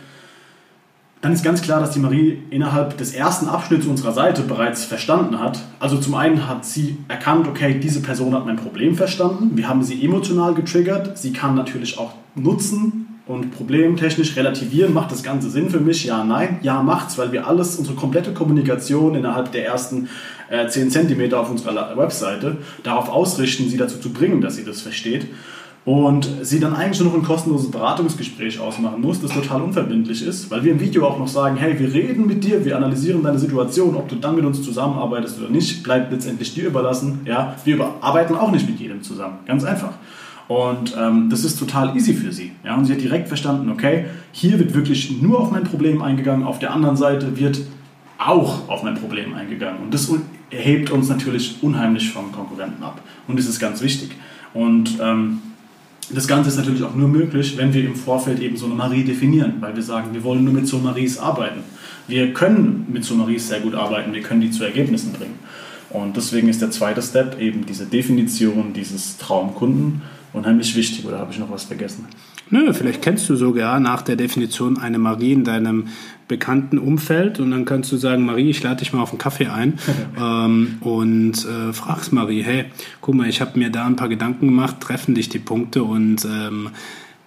dann 1.21 1.33
ist 1.33 1.45
ganz 1.45 1.63
klar, 1.63 1.81
dass 1.81 1.91
die 1.91 2.01
Marie 2.01 2.43
innerhalb 2.51 2.99
des 2.99 3.13
ersten 3.13 3.47
Abschnitts 3.47 3.87
unserer 3.87 4.13
Seite 4.13 4.43
bereits 4.43 4.85
verstanden 4.85 5.39
hat. 5.39 5.61
Also 5.79 5.97
zum 5.99 6.15
einen 6.15 6.49
hat 6.49 6.65
sie 6.65 6.99
erkannt, 7.09 7.47
okay, 7.47 7.79
diese 7.79 8.01
Person 8.01 8.35
hat 8.35 8.47
mein 8.47 8.57
Problem 8.57 8.97
verstanden. 8.97 9.53
Wir 9.55 9.69
haben 9.69 9.83
sie 9.83 10.05
emotional 10.05 10.55
getriggert. 10.55 11.19
Sie 11.19 11.33
kann 11.33 11.55
natürlich 11.55 11.99
auch 11.99 12.15
nutzen 12.35 13.12
und 13.27 13.53
problemtechnisch 13.53 14.37
relativieren. 14.37 14.93
Macht 14.93 15.13
das 15.13 15.23
Ganze 15.23 15.49
Sinn 15.49 15.71
für 15.71 15.81
mich? 15.81 16.05
Ja, 16.05 16.25
nein. 16.25 16.59
Ja, 16.63 16.83
macht's, 16.83 17.19
weil 17.19 17.33
wir 17.33 17.47
alles, 17.47 17.77
unsere 17.77 17.97
komplette 17.97 18.33
Kommunikation 18.33 19.15
innerhalb 19.15 19.53
der 19.53 19.67
ersten 19.67 20.09
äh, 20.51 20.67
10 20.67 20.91
Zentimeter 20.91 21.41
auf 21.41 21.51
unserer 21.51 21.97
Webseite 21.97 22.59
darauf 22.83 23.09
ausrichten, 23.09 23.69
sie 23.69 23.77
dazu 23.77 23.99
zu 23.99 24.13
bringen, 24.13 24.41
dass 24.41 24.57
sie 24.57 24.65
das 24.65 24.81
versteht 24.81 25.29
und 25.85 26.29
sie 26.43 26.61
dann 26.61 26.75
eigentlich 26.75 27.01
nur 27.01 27.11
noch 27.11 27.19
ein 27.19 27.25
kostenloses 27.25 27.71
Beratungsgespräch 27.71 28.61
ausmachen 28.61 29.01
muss, 29.01 29.21
das 29.21 29.33
total 29.33 29.63
unverbindlich 29.63 30.25
ist, 30.25 30.51
weil 30.51 30.63
wir 30.63 30.73
im 30.73 30.81
Video 30.81 31.07
auch 31.07 31.19
noch 31.19 31.27
sagen, 31.27 31.57
hey, 31.57 31.79
wir 31.79 31.93
reden 31.93 32.27
mit 32.27 32.45
dir, 32.45 32.65
wir 32.65 32.77
analysieren 32.77 33.23
deine 33.23 33.39
Situation, 33.39 33.97
ob 33.97 34.09
du 34.09 34.15
dann 34.15 34.37
mit 34.37 34.45
uns 34.45 34.63
zusammenarbeitest 34.63 35.41
oder 35.41 35.51
nicht, 35.51 35.83
bleibt 35.83 36.13
letztendlich 36.13 36.55
dir 36.55 36.67
überlassen. 36.67 37.21
Ja, 37.25 37.57
wir 37.65 37.85
arbeiten 38.01 38.37
auch 38.37 38.53
nicht 38.53 38.69
mit 38.69 38.79
jedem 38.79 39.03
zusammen, 39.03 39.39
ganz 39.45 39.65
einfach. 39.65 39.95
Und 40.49 40.95
ähm, 40.99 41.29
das 41.31 41.45
ist 41.45 41.59
total 41.59 41.97
easy 41.97 42.15
für 42.15 42.33
sie. 42.33 42.53
Ja? 42.65 42.75
Und 42.77 42.85
sie 42.85 42.93
hat 42.93 43.01
direkt 43.01 43.29
verstanden, 43.29 43.71
okay, 43.71 44.07
hier 44.33 44.59
wird 44.59 44.75
wirklich 44.75 45.23
nur 45.23 45.41
auf 45.41 45.51
mein 45.51 45.65
Problem 45.65 46.03
eingegangen, 46.03 46.45
auf 46.45 46.59
der 46.59 46.73
anderen 46.73 46.97
Seite 46.97 47.39
wird 47.39 47.61
auch 48.19 48.69
auf 48.69 48.83
mein 48.83 48.95
Problem 48.95 49.35
eingegangen. 49.35 49.83
Und 49.83 49.95
das 49.95 50.13
erhebt 50.51 50.91
uns 50.91 51.09
natürlich 51.09 51.57
unheimlich 51.63 52.11
vom 52.11 52.33
Konkurrenten 52.33 52.83
ab. 52.83 53.01
Und 53.27 53.39
das 53.39 53.47
ist 53.47 53.59
ganz 53.59 53.83
wichtig. 53.83 54.11
Und 54.55 54.99
ähm, 55.01 55.39
das 56.11 56.29
Ganze 56.29 56.51
ist 56.51 56.57
natürlich 56.57 56.83
auch 56.83 56.95
nur 56.95 57.09
möglich, 57.09 57.57
wenn 57.57 57.73
wir 57.73 57.85
im 57.85 57.95
Vorfeld 57.95 58.41
eben 58.41 58.57
so 58.57 58.67
eine 58.67 58.75
Marie 58.75 59.05
definieren, 59.05 59.55
weil 59.61 59.75
wir 59.75 59.83
sagen, 59.83 60.13
wir 60.13 60.23
wollen 60.25 60.45
nur 60.45 60.53
mit 60.53 60.67
so 60.67 60.79
Maries 60.79 61.19
arbeiten. 61.19 61.61
Wir 62.07 62.35
können 62.35 62.87
mit 62.93 63.05
so 63.05 63.15
Maries 63.15 63.49
sehr 63.49 63.61
gut 63.61 63.75
arbeiten, 63.75 64.13
wir 64.13 64.23
können 64.23 64.41
die 64.41 64.51
zu 64.51 64.65
Ergebnissen 64.65 65.13
bringen. 65.13 65.39
Und 65.91 66.17
deswegen 66.17 66.49
ist 66.49 66.61
der 66.61 66.71
zweite 66.71 67.03
Step 67.03 67.39
eben 67.39 67.65
diese 67.67 67.87
Definition 67.87 68.73
dieses 68.73 69.19
Traumkunden 69.19 70.03
unheimlich 70.33 70.75
wichtig. 70.75 71.05
Oder 71.05 71.19
habe 71.19 71.33
ich 71.33 71.39
noch 71.39 71.51
was 71.51 71.65
vergessen? 71.65 72.07
Nö, 72.51 72.73
vielleicht 72.75 73.01
kennst 73.01 73.29
du 73.31 73.37
sogar 73.37 73.81
nach 73.81 74.03
der 74.03 74.17
Definition 74.17 74.79
eine 74.79 74.99
Marie 74.99 75.33
in 75.33 75.45
deinem 75.45 75.89
bekannten 76.29 76.79
Umfeld 76.79 77.41
und 77.41 77.51
dann 77.51 77.65
kannst 77.65 77.91
du 77.93 77.97
sagen, 77.97 78.25
Marie, 78.25 78.51
ich 78.51 78.63
lade 78.63 78.77
dich 78.77 78.93
mal 78.93 79.03
auf 79.03 79.11
einen 79.11 79.19
Kaffee 79.19 79.47
ein 79.47 79.79
ähm, 80.19 80.79
und 80.81 81.47
äh, 81.47 81.73
fragst 81.73 82.13
Marie, 82.13 82.43
hey, 82.43 82.67
guck 83.01 83.15
mal, 83.15 83.29
ich 83.29 83.41
habe 83.41 83.59
mir 83.59 83.71
da 83.71 83.87
ein 83.87 83.97
paar 83.97 84.09
Gedanken 84.09 84.47
gemacht, 84.47 84.81
treffen 84.81 85.15
dich 85.15 85.29
die 85.29 85.39
Punkte 85.39 85.83
und 85.83 86.25
ähm, 86.25 86.71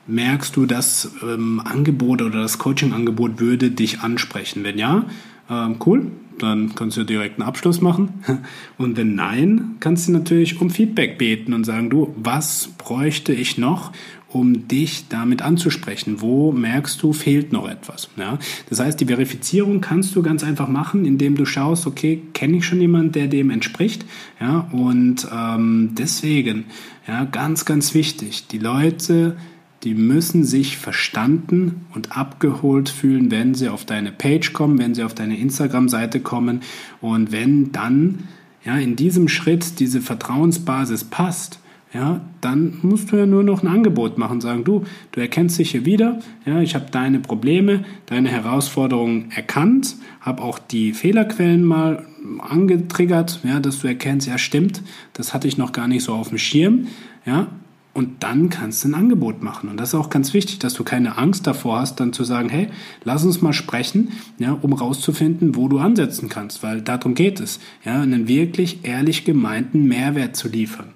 merkst 0.08 0.56
du, 0.56 0.66
das 0.66 1.12
ähm, 1.24 1.62
Angebot 1.64 2.22
oder 2.22 2.42
das 2.42 2.58
Coaching-Angebot 2.58 3.40
würde 3.40 3.72
dich 3.72 4.02
ansprechen? 4.02 4.64
Wenn 4.64 4.78
ja, 4.78 5.06
ähm, 5.50 5.78
cool, 5.86 6.12
dann 6.40 6.76
kannst 6.76 6.98
du 6.98 7.04
direkt 7.04 7.40
einen 7.40 7.48
Abschluss 7.48 7.82
machen. 7.82 8.24
Und 8.78 8.98
wenn 8.98 9.16
nein, 9.16 9.76
kannst 9.80 10.08
du 10.08 10.12
natürlich 10.12 10.62
um 10.62 10.70
Feedback 10.70 11.18
beten 11.18 11.54
und 11.54 11.64
sagen, 11.64 11.90
du, 11.90 12.14
was 12.18 12.70
bräuchte 12.78 13.34
ich 13.34 13.58
noch, 13.58 13.92
um 14.36 14.68
dich 14.68 15.08
damit 15.08 15.42
anzusprechen. 15.42 16.20
Wo 16.20 16.52
merkst 16.52 17.02
du, 17.02 17.14
fehlt 17.14 17.54
noch 17.54 17.70
etwas? 17.70 18.10
Ja? 18.18 18.38
Das 18.70 18.82
heißt, 18.82 19.00
die 19.00 19.06
Verifizierung 19.06 19.80
kannst 19.80 20.14
du 20.16 20.22
ganz 20.22 20.44
einfach 20.44 20.68
machen, 20.68 21.06
indem 21.06 21.36
du 21.36 21.46
schaust, 21.46 21.88
okay, 21.88 22.22
kenne 22.34 22.58
ich 22.58 22.66
schon 22.66 22.82
jemanden, 22.82 23.14
der 23.14 23.28
dem 23.28 23.50
entspricht? 23.50 24.06
Ja? 24.42 24.68
Und 24.74 25.26
ähm, 25.34 25.92
deswegen, 25.94 26.66
ja, 27.08 27.24
ganz, 27.24 27.64
ganz 27.64 27.94
wichtig, 27.94 28.48
die 28.48 28.60
Leute, 28.60 29.38
die 29.86 29.94
müssen 29.94 30.44
sich 30.44 30.78
verstanden 30.78 31.86
und 31.94 32.18
abgeholt 32.18 32.90
fühlen, 32.90 33.30
wenn 33.30 33.54
sie 33.54 33.70
auf 33.70 33.86
deine 33.86 34.12
Page 34.12 34.52
kommen, 34.52 34.80
wenn 34.80 34.96
sie 34.96 35.04
auf 35.04 35.14
deine 35.14 35.38
Instagram-Seite 35.38 36.22
kommen. 36.22 36.62
Und 37.02 37.32
wenn 37.32 37.72
dann 37.72 38.24
ja, 38.66 38.78
in 38.78 38.96
diesem 38.96 39.28
Schritt 39.28 39.80
diese 39.80 40.02
Vertrauensbasis 40.02 41.04
passt, 41.04 41.60
ja, 41.94 42.20
dann 42.42 42.80
musst 42.82 43.12
du 43.12 43.16
ja 43.16 43.28
nur 43.28 43.44
noch 43.44 43.62
ein 43.62 43.70
Angebot 43.70 44.18
machen, 44.18 44.42
sagen, 44.42 44.64
du, 44.64 44.84
du 45.12 45.22
erkennst 45.22 45.60
dich 45.60 45.72
hier 45.72 45.86
wieder, 45.86 46.20
ja, 46.46 46.60
ich 46.60 46.74
habe 46.74 46.88
deine 46.92 47.20
Probleme, 47.20 47.86
deine 48.08 48.30
Herausforderungen 48.30 49.32
erkannt, 49.34 49.96
habe 50.20 50.42
auch 50.42 50.58
die 50.58 50.94
Fehlerquellen 50.94 51.64
mal 51.64 52.06
angetriggert, 52.40 53.40
ja, 53.44 53.60
dass 53.60 53.80
du 53.80 53.88
erkennst, 53.88 54.28
ja, 54.28 54.40
stimmt, 54.40 54.82
das 55.14 55.34
hatte 55.34 55.48
ich 55.48 55.58
noch 55.58 55.72
gar 55.72 55.88
nicht 55.88 56.04
so 56.04 56.14
auf 56.14 56.30
dem 56.30 56.40
Schirm, 56.40 56.88
ja, 57.26 57.48
und 57.96 58.24
dann 58.24 58.50
kannst 58.50 58.84
du 58.84 58.90
ein 58.90 58.94
Angebot 58.94 59.42
machen. 59.42 59.70
Und 59.70 59.80
das 59.80 59.90
ist 59.90 59.96
auch 59.96 60.10
ganz 60.10 60.34
wichtig, 60.34 60.60
dass 60.60 60.74
du 60.74 60.84
keine 60.84 61.18
Angst 61.18 61.48
davor 61.48 61.80
hast, 61.80 62.02
dann 62.02 62.12
zu 62.12 62.26
sagen, 62.26 62.50
hey, 62.50 62.68
lass 63.06 63.24
uns 63.24 63.42
mal 63.42 63.54
sprechen, 63.54 64.12
ja, 64.38 64.52
um 64.52 64.74
rauszufinden, 64.74 65.56
wo 65.56 65.70
du 65.70 65.80
ansetzen 65.80 66.28
kannst, 66.28 66.62
weil 66.62 66.82
darum 66.82 67.16
geht 67.16 67.40
es, 67.40 67.62
ja, 67.86 68.02
einen 68.02 68.28
wirklich 68.28 68.80
ehrlich 68.84 69.24
gemeinten 69.24 69.86
Mehrwert 69.86 70.36
zu 70.36 70.50
liefern. 70.50 70.88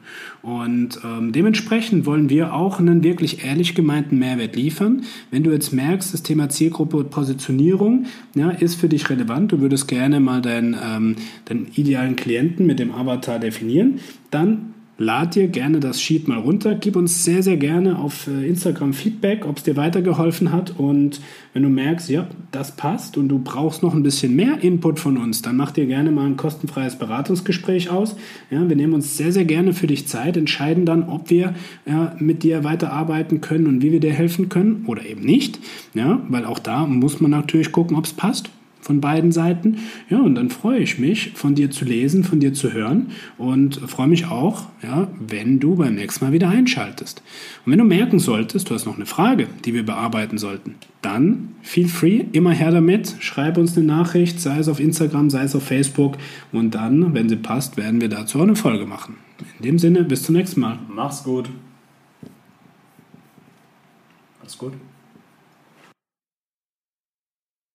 Und 0.41 0.99
ähm, 1.05 1.31
dementsprechend 1.31 2.05
wollen 2.05 2.29
wir 2.29 2.53
auch 2.53 2.79
einen 2.79 3.01
wirklich 3.01 3.45
ehrlich 3.45 3.75
gemeinten 3.75 4.19
Mehrwert 4.19 4.57
liefern. 4.57 5.03
Wenn 5.31 5.43
du 5.43 5.51
jetzt 5.51 5.71
merkst, 5.71 6.13
das 6.13 6.21
Thema 6.21 6.49
Zielgruppe 6.49 6.97
und 6.97 7.11
Positionierung 7.11 8.07
ja, 8.35 8.49
ist 8.49 8.75
für 8.75 8.89
dich 8.89 9.09
relevant, 9.09 9.53
du 9.53 9.61
würdest 9.61 9.87
gerne 9.87 10.19
mal 10.19 10.41
deinen, 10.41 10.75
ähm, 10.83 11.15
deinen 11.45 11.67
idealen 11.75 12.17
Klienten 12.17 12.65
mit 12.65 12.77
dem 12.77 12.93
Avatar 12.93 13.39
definieren, 13.39 14.01
dann 14.31 14.73
lad 14.99 15.33
dir 15.33 15.47
gerne 15.47 15.79
das 15.79 16.01
Sheet 16.01 16.27
mal 16.27 16.37
runter. 16.37 16.75
Gib 16.75 16.97
uns 16.97 17.23
sehr, 17.23 17.41
sehr 17.41 17.57
gerne 17.57 17.97
auf 17.97 18.27
äh, 18.27 18.47
Instagram 18.47 18.93
Feedback, 18.93 19.45
ob 19.45 19.57
es 19.57 19.63
dir 19.63 19.77
weitergeholfen 19.77 20.51
hat. 20.51 20.77
Und 20.77 21.21
wenn 21.53 21.63
du 21.63 21.69
merkst, 21.69 22.09
ja, 22.09 22.27
das 22.51 22.75
passt 22.75 23.17
und 23.17 23.29
du 23.29 23.39
brauchst 23.39 23.81
noch 23.81 23.95
ein 23.95 24.03
bisschen 24.03 24.35
mehr 24.35 24.61
Input 24.61 24.99
von 24.99 25.17
uns, 25.17 25.41
dann 25.41 25.55
mach 25.55 25.71
dir 25.71 25.85
gerne 25.85 26.11
mal 26.11 26.25
ein 26.25 26.37
kostenfreies 26.37 26.97
Beratungsgespräch 26.97 27.89
aus. 27.89 28.17
Ja, 28.51 28.67
wir 28.67 28.75
nehmen 28.75 28.93
uns 28.93 29.15
sehr, 29.15 29.31
sehr 29.31 29.45
gerne 29.45 29.73
für 29.73 29.87
dich 29.87 30.07
Zeit, 30.07 30.35
entscheiden 30.35 30.85
dann, 30.85 31.03
ob 31.03 31.29
wir 31.29 31.55
ja, 31.85 32.15
mit 32.19 32.43
dir 32.43 32.65
weiterarbeiten 32.65 33.39
können 33.39 33.67
und 33.67 33.81
wie 33.81 33.93
wir 33.93 34.01
dir 34.01 34.13
helfen 34.13 34.49
können 34.49 34.83
oder 34.85 35.05
eben 35.05 35.25
nicht. 35.25 35.59
Ja, 35.93 36.21
weil 36.27 36.43
auch 36.43 36.59
da 36.59 36.85
muss 36.85 37.21
man 37.21 37.31
natürlich 37.31 37.71
gucken, 37.71 37.95
ob 37.95 38.03
es 38.03 38.13
passt 38.13 38.49
von 38.81 39.01
beiden 39.01 39.31
Seiten. 39.31 39.77
Ja, 40.09 40.19
und 40.19 40.35
dann 40.35 40.49
freue 40.49 40.79
ich 40.79 40.99
mich, 40.99 41.31
von 41.35 41.55
dir 41.55 41.71
zu 41.71 41.85
lesen, 41.85 42.23
von 42.23 42.39
dir 42.39 42.53
zu 42.53 42.73
hören 42.73 43.07
und 43.37 43.75
freue 43.89 44.07
mich 44.07 44.27
auch, 44.27 44.63
ja, 44.81 45.07
wenn 45.19 45.59
du 45.59 45.75
beim 45.75 45.95
nächsten 45.95 46.25
Mal 46.25 46.31
wieder 46.31 46.49
einschaltest. 46.49 47.21
Und 47.65 47.71
wenn 47.71 47.79
du 47.79 47.85
merken 47.85 48.19
solltest, 48.19 48.69
du 48.69 48.73
hast 48.73 48.85
noch 48.85 48.95
eine 48.95 49.05
Frage, 49.05 49.47
die 49.65 49.73
wir 49.73 49.85
bearbeiten 49.85 50.37
sollten, 50.37 50.75
dann 51.01 51.55
feel 51.61 51.87
free, 51.87 52.25
immer 52.31 52.51
her 52.51 52.71
damit, 52.71 53.15
schreib 53.19 53.57
uns 53.57 53.77
eine 53.77 53.85
Nachricht, 53.85 54.39
sei 54.39 54.57
es 54.59 54.67
auf 54.67 54.79
Instagram, 54.79 55.29
sei 55.29 55.43
es 55.43 55.55
auf 55.55 55.63
Facebook 55.63 56.17
und 56.51 56.75
dann, 56.75 57.13
wenn 57.13 57.29
sie 57.29 57.35
passt, 57.35 57.77
werden 57.77 58.01
wir 58.01 58.09
dazu 58.09 58.39
auch 58.39 58.43
eine 58.43 58.55
Folge 58.55 58.85
machen. 58.85 59.15
In 59.59 59.65
dem 59.65 59.79
Sinne, 59.79 60.03
bis 60.03 60.23
zum 60.23 60.35
nächsten 60.35 60.61
Mal. 60.61 60.79
Mach's 60.89 61.23
gut. 61.23 61.49
Alles 64.41 64.57
gut. 64.57 64.73